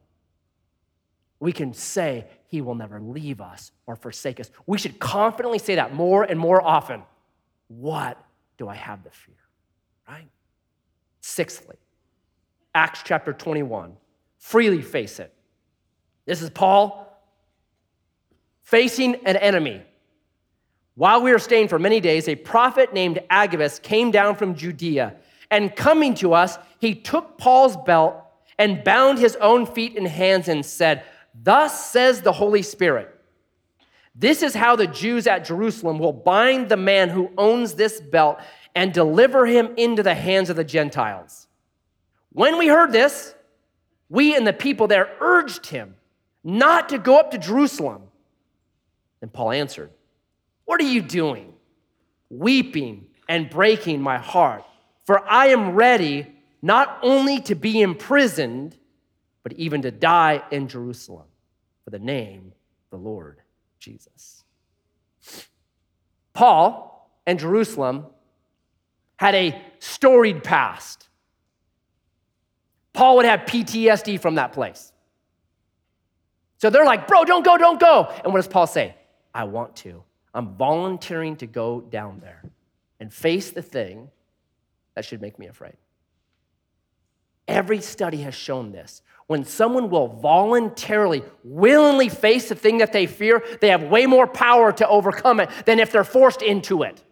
we 1.39 1.53
can 1.53 1.73
say 1.73 2.27
he 2.47 2.61
will 2.61 2.75
never 2.75 2.99
leave 2.99 3.39
us 3.41 3.71
or 3.85 3.95
forsake 3.95 4.39
us. 4.39 4.51
We 4.65 4.77
should 4.77 4.99
confidently 4.99 5.59
say 5.59 5.75
that 5.75 5.93
more 5.93 6.23
and 6.23 6.39
more 6.39 6.61
often. 6.61 7.03
What 7.67 8.21
do 8.57 8.67
I 8.67 8.75
have 8.75 9.03
to 9.03 9.09
fear? 9.09 9.35
Right? 10.07 10.27
Sixthly, 11.21 11.77
Acts 12.75 13.01
chapter 13.03 13.31
21. 13.31 13.95
Freely 14.37 14.81
face 14.81 15.19
it. 15.19 15.33
This 16.25 16.41
is 16.41 16.49
Paul 16.49 17.08
facing 18.69 19.15
an 19.25 19.35
enemy. 19.35 19.81
While 20.93 21.23
we 21.23 21.31
were 21.31 21.39
staying 21.39 21.69
for 21.69 21.79
many 21.79 21.99
days, 21.99 22.27
a 22.27 22.35
prophet 22.35 22.93
named 22.93 23.17
Agabus 23.27 23.79
came 23.79 24.11
down 24.11 24.35
from 24.35 24.53
Judea, 24.53 25.15
and 25.49 25.75
coming 25.75 26.13
to 26.15 26.33
us, 26.33 26.59
he 26.77 26.93
took 26.93 27.39
Paul's 27.39 27.75
belt 27.77 28.15
and 28.59 28.83
bound 28.83 29.17
his 29.17 29.35
own 29.37 29.65
feet 29.65 29.97
and 29.97 30.07
hands 30.07 30.47
and 30.47 30.63
said, 30.63 31.03
Thus 31.33 31.89
says 31.89 32.21
the 32.21 32.31
Holy 32.31 32.61
Spirit 32.61 33.09
This 34.13 34.43
is 34.43 34.53
how 34.53 34.75
the 34.75 34.85
Jews 34.85 35.25
at 35.25 35.45
Jerusalem 35.45 35.97
will 35.97 36.13
bind 36.13 36.69
the 36.69 36.77
man 36.77 37.09
who 37.09 37.31
owns 37.39 37.73
this 37.73 37.99
belt 37.99 38.39
and 38.75 38.93
deliver 38.93 39.47
him 39.47 39.73
into 39.77 40.03
the 40.03 40.13
hands 40.13 40.51
of 40.51 40.57
the 40.57 40.63
Gentiles. 40.63 41.47
When 42.33 42.59
we 42.59 42.67
heard 42.67 42.91
this, 42.91 43.33
we 44.09 44.35
and 44.35 44.45
the 44.45 44.53
people 44.53 44.85
there 44.85 45.09
urged 45.19 45.65
him 45.65 45.95
not 46.43 46.89
to 46.89 46.99
go 46.99 47.17
up 47.17 47.31
to 47.31 47.39
Jerusalem. 47.39 48.08
And 49.21 49.31
Paul 49.31 49.51
answered, 49.51 49.91
What 50.65 50.79
are 50.81 50.85
you 50.85 51.01
doing? 51.01 51.53
Weeping 52.29 53.07
and 53.27 53.49
breaking 53.49 54.01
my 54.01 54.17
heart, 54.17 54.63
for 55.05 55.27
I 55.27 55.47
am 55.47 55.71
ready 55.71 56.27
not 56.61 56.99
only 57.01 57.39
to 57.41 57.55
be 57.55 57.81
imprisoned, 57.81 58.77
but 59.43 59.53
even 59.53 59.81
to 59.83 59.91
die 59.91 60.43
in 60.51 60.67
Jerusalem 60.67 61.27
for 61.83 61.89
the 61.91 61.99
name 61.99 62.53
of 62.91 62.99
the 62.99 63.03
Lord 63.03 63.41
Jesus. 63.79 64.43
Paul 66.33 67.09
and 67.25 67.39
Jerusalem 67.39 68.05
had 69.17 69.35
a 69.35 69.61
storied 69.79 70.43
past. 70.43 71.07
Paul 72.93 73.17
would 73.17 73.25
have 73.25 73.41
PTSD 73.41 74.19
from 74.19 74.35
that 74.35 74.53
place. 74.53 74.91
So 76.57 76.69
they're 76.69 76.85
like, 76.85 77.07
bro, 77.07 77.23
don't 77.23 77.43
go, 77.43 77.57
don't 77.57 77.79
go. 77.79 78.13
And 78.23 78.33
what 78.33 78.39
does 78.39 78.47
Paul 78.47 78.67
say? 78.67 78.95
I 79.33 79.45
want 79.45 79.75
to. 79.77 80.03
I'm 80.33 80.55
volunteering 80.55 81.35
to 81.37 81.47
go 81.47 81.81
down 81.81 82.19
there 82.19 82.43
and 82.99 83.13
face 83.13 83.51
the 83.51 83.61
thing 83.61 84.09
that 84.95 85.05
should 85.05 85.21
make 85.21 85.39
me 85.39 85.47
afraid. 85.47 85.77
Every 87.47 87.81
study 87.81 88.17
has 88.17 88.35
shown 88.35 88.71
this. 88.71 89.01
When 89.27 89.43
someone 89.43 89.89
will 89.89 90.07
voluntarily, 90.07 91.23
willingly 91.43 92.09
face 92.09 92.49
the 92.49 92.55
thing 92.55 92.79
that 92.79 92.93
they 92.93 93.05
fear, 93.05 93.43
they 93.61 93.69
have 93.69 93.83
way 93.83 94.05
more 94.05 94.27
power 94.27 94.71
to 94.73 94.87
overcome 94.87 95.39
it 95.39 95.49
than 95.65 95.79
if 95.79 95.91
they're 95.91 96.03
forced 96.03 96.41
into 96.41 96.83
it. 96.83 97.03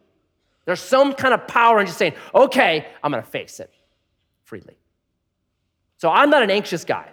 There's 0.66 0.80
some 0.82 1.14
kind 1.14 1.34
of 1.34 1.48
power 1.48 1.80
in 1.80 1.86
just 1.86 1.98
saying, 1.98 2.14
okay, 2.36 2.88
I'm 3.04 3.12
gonna 3.12 3.24
face 3.24 3.60
it 3.60 3.74
freely. 4.44 4.78
So 5.98 6.10
I'm 6.10 6.30
not 6.30 6.44
an 6.44 6.52
anxious 6.52 6.84
guy. 6.84 7.08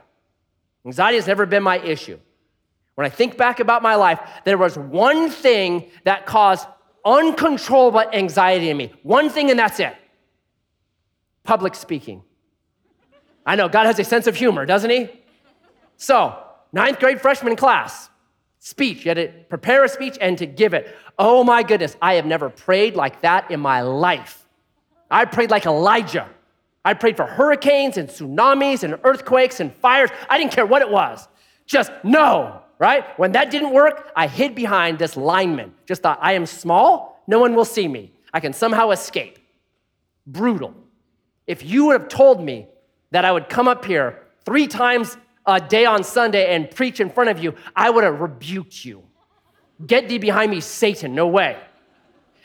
Anxiety 0.85 1.17
has 1.17 1.27
never 1.27 1.47
been 1.47 1.63
my 1.63 1.79
issue. 1.79 2.19
When 2.95 3.07
I 3.07 3.11
think 3.11 3.37
back 3.37 3.61
about 3.61 3.83
my 3.83 3.97
life, 3.97 4.21
there 4.45 4.59
was 4.59 4.79
one 4.79 5.31
thing 5.31 5.91
that 6.05 6.27
caused 6.27 6.67
uncontrollable 7.05 8.05
anxiety 8.13 8.71
in 8.71 8.77
me. 8.77 8.93
One 9.03 9.29
thing, 9.31 9.51
and 9.51 9.59
that's 9.59 9.81
it 9.81 9.95
public 11.45 11.75
speaking. 11.75 12.23
I 13.47 13.55
know 13.55 13.69
God 13.69 13.87
has 13.87 13.99
a 13.99 14.05
sense 14.05 14.27
of 14.27 14.35
humor, 14.35 14.67
doesn't 14.67 14.91
he? 14.91 15.11
So, 15.97 16.37
ninth 16.73 16.99
grade 16.99 17.21
freshman 17.21 17.55
class, 17.55 18.09
speech. 18.59 19.05
You 19.05 19.11
had 19.11 19.17
to 19.17 19.29
prepare 19.49 19.85
a 19.85 19.89
speech 19.89 20.17
and 20.21 20.37
to 20.39 20.47
give 20.47 20.75
it. 20.75 20.97
Oh 21.19 21.45
my 21.45 21.63
goodness, 21.63 21.97
I 22.03 22.15
have 22.15 22.27
never 22.27 22.49
prayed 22.49 22.97
like 22.97 23.21
that 23.21 23.51
in 23.51 23.61
my 23.61 23.83
life. 23.83 24.47
I 25.11 25.27
prayed 25.27 25.51
like 25.51 25.67
Elijah. 25.67 26.29
I 26.85 26.95
prayed 26.95 27.17
for 27.17 27.27
hurricanes 27.27 27.97
and 27.99 28.09
tsunamis 28.09 28.83
and 28.83 28.99
earthquakes 29.05 29.61
and 29.61 29.73
fires. 29.77 30.11
I 30.29 30.39
didn't 30.39 30.53
care 30.53 30.67
what 30.67 30.83
it 30.83 30.91
was. 30.91 31.29
Just 31.67 31.93
no, 32.03 32.63
right? 32.85 33.19
When 33.19 33.33
that 33.33 33.51
didn't 33.51 33.73
work, 33.73 34.13
I 34.15 34.27
hid 34.27 34.55
behind 34.55 34.99
this 34.99 35.17
lineman. 35.17 35.73
Just 35.87 36.03
thought, 36.03 36.19
I 36.21 36.35
am 36.35 36.45
small, 36.45 37.23
no 37.27 37.39
one 37.39 37.55
will 37.55 37.65
see 37.65 37.89
me. 37.89 38.13
I 38.31 38.41
can 38.41 38.53
somehow 38.53 38.91
escape. 38.91 39.39
Brutal. 40.27 40.75
If 41.47 41.65
you 41.65 41.87
would 41.87 41.99
have 41.99 42.09
told 42.11 42.45
me 42.45 42.69
that 43.11 43.25
I 43.25 43.33
would 43.33 43.49
come 43.49 43.69
up 43.69 43.87
here 43.87 44.23
three 44.45 44.67
times 44.67 45.17
a 45.47 45.59
day 45.61 45.87
on 45.87 46.05
Sunday 46.05 46.55
and 46.55 46.71
preach 46.71 47.01
in 47.01 47.09
front 47.09 47.31
of 47.31 47.43
you, 47.43 47.55
I 47.75 47.89
would 47.89 48.05
have 48.05 48.21
rebuked 48.21 48.85
you. 48.85 49.03
Get 49.87 50.11
thee 50.11 50.19
behind 50.19 50.51
me, 50.51 50.61
Satan, 50.61 51.15
no 51.15 51.27
way. 51.27 51.57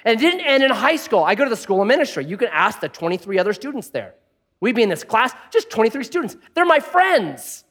And 0.06 0.18
it 0.18 0.24
didn't 0.24 0.46
end 0.46 0.64
in 0.64 0.72
high 0.72 0.96
school. 0.96 1.22
I 1.22 1.36
go 1.36 1.44
to 1.44 1.50
the 1.50 1.58
school 1.58 1.82
of 1.82 1.88
ministry. 1.88 2.24
You 2.24 2.38
can 2.38 2.48
ask 2.48 2.80
the 2.80 2.88
23 2.88 3.38
other 3.40 3.52
students 3.52 3.90
there. 3.90 4.14
We'd 4.62 4.76
be 4.76 4.84
in 4.84 4.90
this 4.90 5.04
class, 5.04 5.34
just 5.52 5.70
23 5.70 6.02
students. 6.06 6.38
They're 6.54 6.66
my 6.66 6.80
friends, 6.80 7.66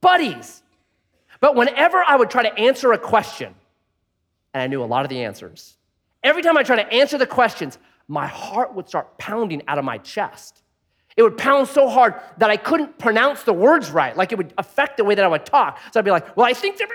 buddies. 0.00 0.61
But 1.42 1.56
whenever 1.56 2.02
I 2.06 2.14
would 2.14 2.30
try 2.30 2.44
to 2.44 2.56
answer 2.56 2.92
a 2.92 2.98
question, 2.98 3.52
and 4.54 4.62
I 4.62 4.68
knew 4.68 4.82
a 4.82 4.86
lot 4.86 5.04
of 5.04 5.08
the 5.08 5.24
answers, 5.24 5.76
every 6.22 6.40
time 6.40 6.56
I 6.56 6.62
tried 6.62 6.84
to 6.84 6.92
answer 6.92 7.18
the 7.18 7.26
questions, 7.26 7.78
my 8.06 8.28
heart 8.28 8.74
would 8.74 8.88
start 8.88 9.18
pounding 9.18 9.60
out 9.66 9.76
of 9.76 9.84
my 9.84 9.98
chest. 9.98 10.62
It 11.16 11.22
would 11.24 11.36
pound 11.36 11.66
so 11.66 11.88
hard 11.88 12.14
that 12.38 12.48
I 12.48 12.56
couldn't 12.56 12.96
pronounce 12.96 13.42
the 13.42 13.52
words 13.52 13.90
right. 13.90 14.16
Like 14.16 14.30
it 14.30 14.38
would 14.38 14.54
affect 14.56 14.96
the 14.96 15.04
way 15.04 15.16
that 15.16 15.24
I 15.24 15.28
would 15.28 15.44
talk. 15.44 15.80
So 15.92 15.98
I'd 15.98 16.04
be 16.04 16.12
like, 16.12 16.36
well, 16.36 16.46
I 16.46 16.52
think 16.52 16.78
they'd 16.78 16.88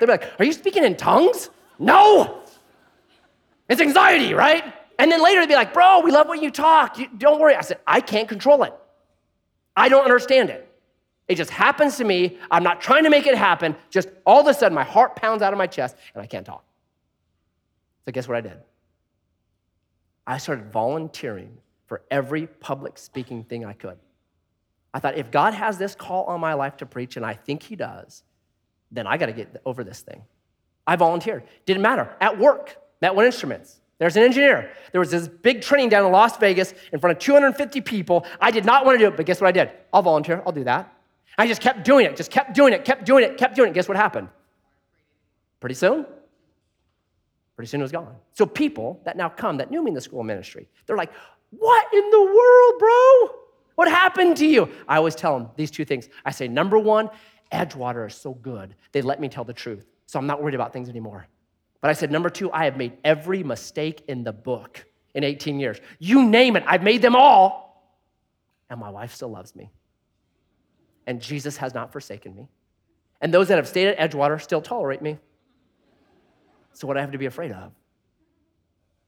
be 0.00 0.06
like, 0.06 0.28
are 0.40 0.44
you 0.44 0.52
speaking 0.52 0.82
in 0.82 0.96
tongues? 0.96 1.48
No. 1.78 2.42
It's 3.68 3.80
anxiety, 3.80 4.34
right? 4.34 4.64
And 4.98 5.10
then 5.12 5.22
later 5.22 5.42
they'd 5.42 5.50
be 5.50 5.54
like, 5.54 5.72
bro, 5.72 6.00
we 6.00 6.10
love 6.10 6.28
when 6.28 6.42
you 6.42 6.50
talk. 6.50 6.98
You, 6.98 7.06
don't 7.16 7.40
worry. 7.40 7.54
I 7.54 7.60
said, 7.60 7.78
I 7.86 8.00
can't 8.00 8.28
control 8.28 8.64
it. 8.64 8.74
I 9.76 9.88
don't 9.88 10.02
understand 10.02 10.50
it. 10.50 10.67
It 11.28 11.36
just 11.36 11.50
happens 11.50 11.96
to 11.98 12.04
me. 12.04 12.38
I'm 12.50 12.62
not 12.62 12.80
trying 12.80 13.04
to 13.04 13.10
make 13.10 13.26
it 13.26 13.36
happen. 13.36 13.76
Just 13.90 14.08
all 14.24 14.40
of 14.40 14.46
a 14.46 14.54
sudden, 14.54 14.74
my 14.74 14.84
heart 14.84 15.14
pounds 15.14 15.42
out 15.42 15.52
of 15.52 15.58
my 15.58 15.66
chest 15.66 15.96
and 16.14 16.22
I 16.22 16.26
can't 16.26 16.46
talk. 16.46 16.64
So, 18.04 18.12
guess 18.12 18.26
what 18.26 18.38
I 18.38 18.40
did? 18.40 18.58
I 20.26 20.38
started 20.38 20.72
volunteering 20.72 21.58
for 21.86 22.02
every 22.10 22.46
public 22.46 22.98
speaking 22.98 23.44
thing 23.44 23.64
I 23.64 23.74
could. 23.74 23.98
I 24.94 25.00
thought, 25.00 25.18
if 25.18 25.30
God 25.30 25.52
has 25.54 25.76
this 25.76 25.94
call 25.94 26.24
on 26.24 26.40
my 26.40 26.54
life 26.54 26.78
to 26.78 26.86
preach, 26.86 27.16
and 27.16 27.24
I 27.24 27.34
think 27.34 27.62
He 27.62 27.76
does, 27.76 28.22
then 28.90 29.06
I 29.06 29.18
got 29.18 29.26
to 29.26 29.32
get 29.32 29.60
over 29.66 29.84
this 29.84 30.00
thing. 30.00 30.22
I 30.86 30.96
volunteered. 30.96 31.44
Didn't 31.66 31.82
matter. 31.82 32.14
At 32.20 32.38
work, 32.38 32.76
Met 33.02 33.14
One 33.14 33.26
Instruments. 33.26 33.80
There's 33.98 34.16
an 34.16 34.22
engineer. 34.22 34.70
There 34.92 35.00
was 35.00 35.10
this 35.10 35.28
big 35.28 35.60
training 35.60 35.90
down 35.90 36.06
in 36.06 36.12
Las 36.12 36.36
Vegas 36.38 36.72
in 36.92 37.00
front 37.00 37.16
of 37.16 37.22
250 37.22 37.80
people. 37.82 38.24
I 38.40 38.50
did 38.50 38.64
not 38.64 38.86
want 38.86 38.98
to 38.98 39.04
do 39.04 39.08
it, 39.08 39.16
but 39.16 39.26
guess 39.26 39.40
what 39.40 39.48
I 39.48 39.52
did? 39.52 39.70
I'll 39.92 40.02
volunteer. 40.02 40.42
I'll 40.46 40.52
do 40.52 40.64
that. 40.64 40.92
I 41.38 41.46
just 41.46 41.60
kept 41.60 41.84
doing 41.84 42.04
it, 42.04 42.16
just 42.16 42.32
kept 42.32 42.52
doing 42.52 42.72
it, 42.72 42.84
kept 42.84 43.06
doing 43.06 43.22
it, 43.22 43.38
kept 43.38 43.54
doing 43.54 43.70
it. 43.70 43.74
Guess 43.74 43.86
what 43.86 43.96
happened? 43.96 44.28
Pretty 45.60 45.76
soon, 45.76 46.04
pretty 47.54 47.68
soon 47.68 47.80
it 47.80 47.84
was 47.84 47.92
gone. 47.92 48.16
So 48.32 48.44
people 48.44 49.00
that 49.04 49.16
now 49.16 49.28
come 49.28 49.58
that 49.58 49.70
knew 49.70 49.82
me 49.82 49.90
in 49.90 49.94
the 49.94 50.00
school 50.00 50.24
ministry, 50.24 50.68
they're 50.86 50.96
like, 50.96 51.12
what 51.50 51.86
in 51.94 52.10
the 52.10 52.20
world, 52.20 52.78
bro? 52.78 53.38
What 53.76 53.88
happened 53.88 54.36
to 54.38 54.46
you? 54.46 54.68
I 54.88 54.96
always 54.96 55.14
tell 55.14 55.38
them 55.38 55.48
these 55.56 55.70
two 55.70 55.84
things. 55.84 56.08
I 56.24 56.32
say, 56.32 56.48
number 56.48 56.78
one, 56.78 57.08
Edgewater 57.52 58.08
is 58.08 58.14
so 58.16 58.34
good. 58.34 58.74
They 58.90 59.02
let 59.02 59.20
me 59.20 59.28
tell 59.28 59.44
the 59.44 59.52
truth. 59.52 59.86
So 60.06 60.18
I'm 60.18 60.26
not 60.26 60.42
worried 60.42 60.56
about 60.56 60.72
things 60.72 60.88
anymore. 60.88 61.26
But 61.80 61.90
I 61.90 61.92
said, 61.92 62.10
number 62.10 62.28
two, 62.28 62.50
I 62.50 62.64
have 62.64 62.76
made 62.76 62.98
every 63.04 63.44
mistake 63.44 64.02
in 64.08 64.24
the 64.24 64.32
book 64.32 64.84
in 65.14 65.22
18 65.22 65.60
years. 65.60 65.80
You 66.00 66.28
name 66.28 66.56
it, 66.56 66.64
I've 66.66 66.82
made 66.82 67.02
them 67.02 67.14
all. 67.14 67.94
And 68.68 68.80
my 68.80 68.90
wife 68.90 69.14
still 69.14 69.30
loves 69.30 69.54
me 69.54 69.70
and 71.08 71.22
Jesus 71.22 71.56
has 71.56 71.72
not 71.72 71.90
forsaken 71.90 72.36
me. 72.36 72.48
And 73.22 73.32
those 73.32 73.48
that 73.48 73.56
have 73.56 73.66
stayed 73.66 73.88
at 73.88 73.98
Edgewater 73.98 74.40
still 74.40 74.60
tolerate 74.60 75.00
me. 75.00 75.18
So, 76.74 76.86
what 76.86 76.98
I 76.98 77.00
have 77.00 77.12
to 77.12 77.18
be 77.18 77.26
afraid 77.26 77.50
of? 77.50 77.72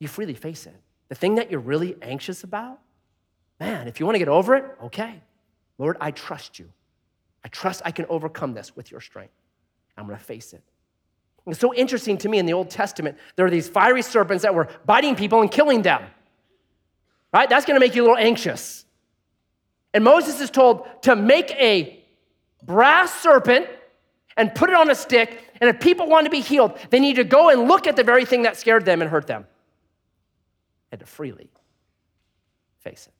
You 0.01 0.09
freely 0.09 0.35
face 0.35 0.67
it. 0.67 0.75
The 1.11 1.15
thing 1.15 1.35
that 1.35 1.51
you're 1.51 1.61
really 1.61 1.95
anxious 2.01 2.43
about, 2.43 2.81
man, 3.61 3.87
if 3.87 4.01
you 4.01 4.07
want 4.07 4.15
to 4.15 4.19
get 4.19 4.29
over 4.29 4.57
it, 4.57 4.65
okay. 4.85 5.21
Lord, 5.77 5.99
I 6.01 6.11
trust 6.11 6.59
you. 6.59 6.73
I 7.45 7.49
trust 7.49 7.83
I 7.85 7.91
can 7.91 8.07
overcome 8.09 8.55
this 8.55 8.75
with 8.75 8.91
your 8.91 9.01
strength. 9.01 9.35
I'm 9.97 10.07
going 10.07 10.19
to 10.19 10.25
face 10.25 10.55
it. 10.55 10.63
It's 11.47 11.61
so 11.61 11.75
interesting 11.75 12.17
to 12.19 12.29
me 12.29 12.39
in 12.39 12.47
the 12.47 12.55
Old 12.55 12.71
Testament, 12.71 13.19
there 13.37 13.45
are 13.45 13.51
these 13.51 13.69
fiery 13.69 14.03
serpents 14.03 14.43
that 14.43 14.55
were 14.55 14.69
biting 14.87 15.17
people 15.17 15.43
and 15.43 15.51
killing 15.51 15.83
them. 15.83 16.03
Right? 17.33 17.49
That's 17.49 17.67
going 17.67 17.79
to 17.79 17.85
make 17.85 17.95
you 17.95 18.03
a 18.03 18.07
little 18.07 18.19
anxious. 18.19 18.85
And 19.93 20.05
Moses 20.05 20.41
is 20.41 20.51
told 20.51 20.87
to 21.03 21.17
make 21.17 21.51
a 21.53 22.05
brass 22.63 23.13
serpent 23.21 23.67
and 24.37 24.55
put 24.55 24.71
it 24.71 24.77
on 24.77 24.91
a 24.91 24.95
stick. 24.95 25.43
And 25.61 25.69
if 25.69 25.81
people 25.81 26.09
want 26.09 26.25
to 26.27 26.31
be 26.31 26.41
healed, 26.41 26.79
they 26.91 27.01
need 27.01 27.17
to 27.17 27.25
go 27.25 27.51
and 27.51 27.69
look 27.69 27.87
at 27.87 27.97
the 27.97 28.05
very 28.05 28.25
thing 28.25 28.43
that 28.43 28.57
scared 28.57 28.85
them 28.85 29.03
and 29.03 29.11
hurt 29.11 29.27
them. 29.27 29.47
And 30.93 31.01
to 31.01 31.07
freely 31.07 31.51
face 32.81 33.07
it. 33.07 33.15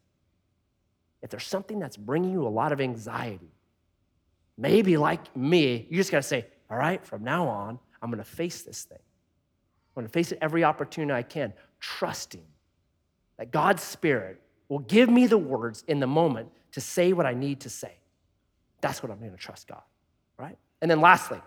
If 1.23 1.31
there's 1.31 1.47
something 1.47 1.79
that's 1.79 1.97
bringing 1.97 2.33
you 2.33 2.47
a 2.47 2.49
lot 2.49 2.73
of 2.73 2.81
anxiety, 2.81 3.53
maybe 4.57 4.97
like 4.97 5.37
me, 5.37 5.87
you 5.91 5.97
just 5.97 6.11
got 6.11 6.19
to 6.19 6.23
say, 6.23 6.47
all 6.71 6.79
right, 6.79 7.05
from 7.05 7.23
now 7.25 7.49
on, 7.49 7.79
I'm 8.01 8.11
going 8.11 8.23
to 8.23 8.31
face 8.31 8.63
this 8.63 8.85
thing. 8.85 8.99
I'm 8.99 10.03
going 10.03 10.07
to 10.07 10.13
face 10.13 10.33
it 10.33 10.39
every 10.41 10.65
opportunity 10.65 11.13
I 11.13 11.23
can, 11.23 11.53
trusting 11.81 12.47
that 13.39 13.51
God's 13.51 13.83
Spirit 13.83 14.41
will 14.71 14.79
give 14.79 15.11
me 15.11 15.27
the 15.27 15.37
words 15.37 15.85
in 15.87 16.01
the 16.01 16.07
moment 16.07 16.49
to 16.73 16.81
say 16.81 17.13
what 17.13 17.27
I 17.27 17.35
need 17.35 17.61
to 17.61 17.69
say. 17.69 17.93
That's 18.81 19.03
what 19.03 19.13
I'm 19.13 19.19
going 19.19 19.33
to 19.33 19.37
trust 19.37 19.69
God, 19.69 19.83
right? 20.39 20.57
And 20.81 20.91
then 20.91 21.03
lastly, 21.03 21.43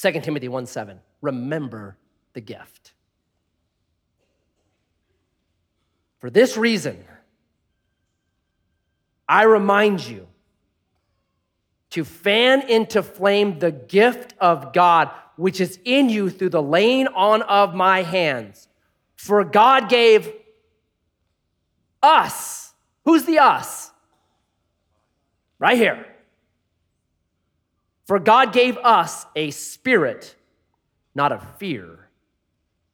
2 0.00 0.12
Timothy 0.20 0.48
1 0.48 0.64
7, 0.64 0.98
remember 1.20 1.98
the 2.32 2.40
gift. 2.40 2.92
For 6.20 6.30
this 6.30 6.56
reason, 6.56 7.04
I 9.28 9.42
remind 9.42 10.06
you 10.06 10.28
to 11.90 12.04
fan 12.04 12.62
into 12.68 13.02
flame 13.02 13.58
the 13.58 13.72
gift 13.72 14.34
of 14.38 14.72
God 14.72 15.10
which 15.36 15.60
is 15.60 15.78
in 15.84 16.08
you 16.08 16.30
through 16.30 16.50
the 16.50 16.62
laying 16.62 17.08
on 17.08 17.42
of 17.42 17.74
my 17.74 18.02
hands. 18.02 18.68
For 19.16 19.42
God 19.42 19.88
gave 19.88 20.30
us 22.02 22.60
Who's 23.04 23.24
the 23.24 23.38
us? 23.38 23.90
Right 25.58 25.76
here. 25.76 26.06
For 28.06 28.18
God 28.18 28.52
gave 28.52 28.76
us 28.78 29.26
a 29.36 29.50
spirit, 29.50 30.34
not 31.14 31.32
of 31.32 31.42
fear, 31.58 32.08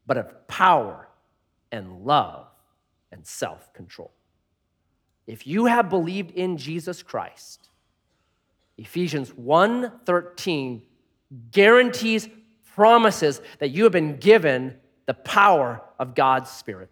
but 0.06 0.16
of 0.16 0.46
power 0.46 1.08
and 1.72 2.04
love 2.04 2.46
and 3.10 3.26
self 3.26 3.72
control. 3.72 4.12
If 5.26 5.46
you 5.46 5.66
have 5.66 5.88
believed 5.88 6.30
in 6.32 6.56
Jesus 6.56 7.02
Christ, 7.02 7.68
Ephesians 8.76 9.30
1:13 9.32 10.82
guarantees 11.50 12.28
promises 12.74 13.40
that 13.58 13.68
you 13.68 13.84
have 13.84 13.92
been 13.92 14.18
given 14.18 14.78
the 15.06 15.14
power 15.14 15.82
of 15.98 16.14
God's 16.14 16.50
spirit. 16.50 16.90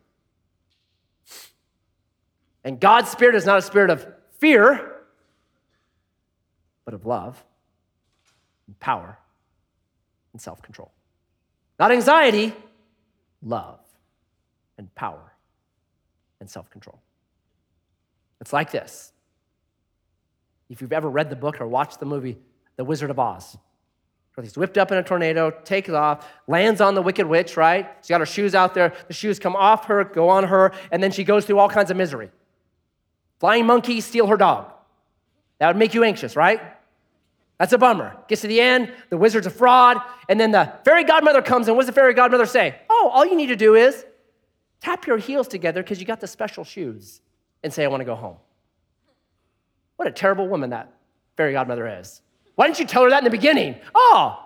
And 2.65 2.81
God's 2.81 3.11
spirit 3.11 3.35
is 3.35 3.45
not 3.45 3.59
a 3.59 3.63
spirit 3.63 3.91
of 3.91 4.07
fear, 4.39 4.95
but 6.85 6.95
of 6.95 7.05
love 7.05 7.43
and 8.67 8.79
power 8.81 9.19
and 10.33 10.41
self 10.41 10.63
control. 10.63 10.91
Not 11.79 11.93
anxiety, 11.93 12.55
love 13.43 13.81
and 14.79 14.93
power 14.95 15.33
and 16.41 16.49
self 16.49 16.71
control. 16.71 17.01
It's 18.41 18.53
like 18.53 18.71
this. 18.71 19.13
If 20.71 20.81
you've 20.81 20.93
ever 20.93 21.09
read 21.09 21.31
the 21.31 21.37
book 21.37 21.61
or 21.61 21.69
watched 21.69 22.01
the 22.01 22.07
movie, 22.07 22.39
The 22.77 22.85
Wizard 22.85 23.11
of 23.11 23.19
Oz, 23.19 23.57
he's 24.43 24.57
whipped 24.57 24.79
up 24.79 24.91
in 24.91 24.99
a 24.99 25.03
tornado, 25.03 25.51
takes 25.51 25.91
off, 25.91 26.27
lands 26.49 26.81
on 26.81 26.95
the 26.95 27.03
Wicked 27.03 27.27
Witch, 27.27 27.57
right? 27.57 27.89
She's 28.01 28.09
got 28.09 28.21
her 28.21 28.27
shoes 28.27 28.55
out 28.55 28.75
there. 28.75 28.93
The 29.07 29.15
shoes 29.15 29.39
come 29.39 29.55
off 29.55 29.87
her, 29.87 30.03
go 30.05 30.29
on 30.29 30.45
her, 30.45 30.73
and 30.91 31.03
then 31.03 31.13
she 31.13 31.23
goes 31.23 31.45
through 31.45 31.59
all 31.59 31.69
kinds 31.69 31.91
of 31.91 31.97
misery. 31.97 32.31
Flying 33.45 33.67
monkey, 33.67 34.01
steal 34.01 34.27
her 34.29 34.39
dog. 34.39 34.73
That 35.59 35.67
would 35.67 35.77
make 35.77 35.93
you 35.93 36.03
anxious, 36.03 36.35
right? 36.35 36.63
That's 37.59 37.75
a 37.75 37.77
bummer. 37.77 38.17
Gets 38.27 38.41
to 38.41 38.49
the 38.49 38.59
end, 38.59 38.91
the 39.11 39.19
wizard's 39.19 39.47
a 39.47 39.51
fraud, 39.51 39.99
and 40.31 40.41
then 40.41 40.51
the 40.51 40.73
fairy 40.83 41.05
godmother 41.05 41.43
comes, 41.43 41.69
and 41.69 41.77
what 41.77 41.83
does 41.83 41.89
the 41.89 41.93
fairy 41.93 42.15
godmother 42.15 42.47
say? 42.47 42.75
Oh, 42.89 43.11
all 43.13 43.27
you 43.27 43.37
need 43.37 43.49
to 43.49 43.57
do 43.57 43.75
is 43.75 44.07
tap 44.81 45.07
your 45.07 45.19
heels 45.19 45.47
together 45.47 45.83
because 45.83 46.01
you 46.01 46.07
got 46.07 46.21
the 46.21 46.27
special 46.27 46.65
shoes 46.65 47.21
and 47.63 47.71
say, 47.71 47.85
I 47.85 47.89
want 47.89 48.01
to 48.01 48.07
go 48.07 48.15
home. 48.15 48.39
What 49.97 50.09
a 50.09 50.11
terrible 50.11 50.49
woman 50.49 50.71
that 50.71 50.91
fairy 51.37 51.53
godmother 51.53 51.87
is. 52.01 52.23
Why 52.55 52.67
didn't 52.67 52.79
you 52.79 52.87
tell 52.87 53.03
her 53.03 53.11
that 53.11 53.19
in 53.19 53.25
the 53.25 53.31
beginning? 53.31 53.77
Oh, 53.95 54.43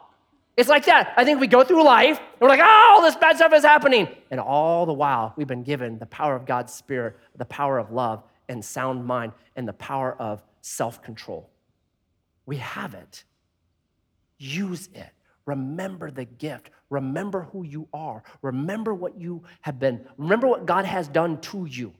it's 0.57 0.69
like 0.69 0.87
that. 0.87 1.15
I 1.17 1.25
think 1.25 1.39
we 1.39 1.47
go 1.47 1.63
through 1.63 1.85
life 1.85 2.19
and 2.19 2.41
we're 2.41 2.49
like, 2.49 2.59
oh, 2.61 2.95
all 2.97 3.03
this 3.03 3.15
bad 3.15 3.37
stuff 3.37 3.53
is 3.53 3.63
happening. 3.63 4.09
And 4.33 4.41
all 4.41 4.87
the 4.87 4.93
while, 4.93 5.35
we've 5.37 5.47
been 5.47 5.63
given 5.63 6.01
the 6.01 6.07
power 6.07 6.35
of 6.35 6.47
God's 6.47 6.75
Spirit, 6.75 7.17
the 7.37 7.45
power 7.45 7.79
of 7.79 7.93
love, 7.93 8.25
and 8.49 8.65
sound 8.65 9.05
mind 9.05 9.33
and 9.57 9.67
the 9.67 9.73
power 9.73 10.15
of 10.19 10.43
self 10.61 11.03
control. 11.03 11.51
We 12.47 12.57
have 12.57 12.95
it. 12.95 13.25
use 14.39 14.89
it. 14.95 15.11
Remember 15.47 16.11
the 16.11 16.25
gift. 16.25 16.71
Remember 16.91 17.43
who 17.53 17.65
you 17.65 17.89
are. 17.93 18.23
Remember 18.43 18.95
what 18.95 19.19
you 19.19 19.43
have 19.63 19.79
been. 19.79 20.07
Remember 20.17 20.47
what 20.47 20.67
God 20.67 20.85
has 20.85 21.09
done 21.09 21.41
to 21.41 21.67
you. 21.67 21.93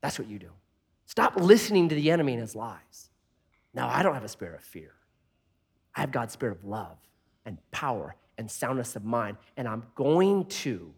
That's 0.00 0.18
what 0.18 0.28
you 0.28 0.38
do. 0.38 0.50
Stop 1.06 1.36
listening 1.36 1.88
to 1.90 1.94
the 1.94 2.10
enemy 2.10 2.32
and 2.32 2.40
his 2.40 2.56
lies. 2.56 3.10
Now, 3.74 3.88
I 3.88 4.02
don't 4.02 4.14
have 4.14 4.24
a 4.24 4.28
spirit 4.28 4.56
of 4.56 4.62
fear. 4.64 4.92
I 5.94 6.00
have 6.00 6.12
God's 6.12 6.32
spirit 6.32 6.56
of 6.58 6.64
love 6.64 6.96
and 7.44 7.58
power 7.72 8.16
and 8.38 8.50
soundness 8.50 8.96
of 8.96 9.04
mind. 9.04 9.36
And 9.56 9.68
I'm 9.68 9.84
going 9.94 10.46
to 10.46 10.94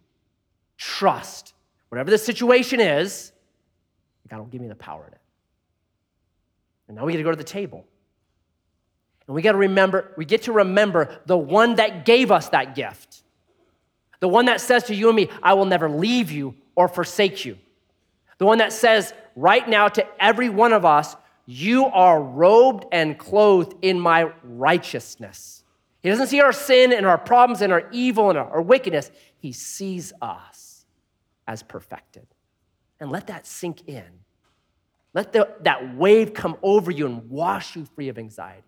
trust 0.78 1.54
whatever 1.88 2.10
the 2.10 2.18
situation 2.18 2.80
is, 2.80 3.31
God 4.28 4.38
will 4.38 4.46
give 4.46 4.60
me 4.60 4.68
the 4.68 4.74
power 4.74 5.04
in 5.06 5.12
it. 5.12 5.20
And 6.88 6.96
now 6.96 7.04
we 7.04 7.12
get 7.12 7.18
to 7.18 7.24
go 7.24 7.30
to 7.30 7.36
the 7.36 7.44
table. 7.44 7.86
And 9.26 9.34
we 9.34 9.42
got 9.42 9.52
to 9.52 9.58
remember, 9.58 10.12
we 10.16 10.24
get 10.24 10.42
to 10.42 10.52
remember 10.52 11.20
the 11.26 11.36
one 11.36 11.76
that 11.76 12.04
gave 12.04 12.30
us 12.30 12.48
that 12.50 12.74
gift. 12.74 13.22
The 14.20 14.28
one 14.28 14.46
that 14.46 14.60
says 14.60 14.84
to 14.84 14.94
you 14.94 15.08
and 15.08 15.16
me, 15.16 15.28
I 15.42 15.54
will 15.54 15.64
never 15.64 15.88
leave 15.88 16.30
you 16.30 16.54
or 16.74 16.88
forsake 16.88 17.44
you. 17.44 17.58
The 18.38 18.46
one 18.46 18.58
that 18.58 18.72
says 18.72 19.12
right 19.36 19.68
now 19.68 19.88
to 19.88 20.06
every 20.22 20.48
one 20.48 20.72
of 20.72 20.84
us, 20.84 21.16
You 21.46 21.86
are 21.86 22.22
robed 22.22 22.84
and 22.92 23.18
clothed 23.18 23.74
in 23.82 23.98
my 23.98 24.32
righteousness. 24.44 25.64
He 26.02 26.08
doesn't 26.08 26.28
see 26.28 26.40
our 26.40 26.52
sin 26.52 26.92
and 26.92 27.06
our 27.06 27.18
problems 27.18 27.62
and 27.62 27.72
our 27.72 27.88
evil 27.92 28.28
and 28.28 28.38
our 28.38 28.60
wickedness. 28.60 29.10
He 29.38 29.52
sees 29.52 30.12
us 30.20 30.84
as 31.46 31.62
perfected. 31.62 32.26
And 33.02 33.10
let 33.10 33.26
that 33.26 33.48
sink 33.48 33.88
in. 33.88 34.04
Let 35.12 35.32
the, 35.32 35.48
that 35.62 35.96
wave 35.96 36.34
come 36.34 36.56
over 36.62 36.92
you 36.92 37.04
and 37.04 37.28
wash 37.28 37.74
you 37.74 37.84
free 37.84 38.08
of 38.08 38.16
anxiety. 38.16 38.62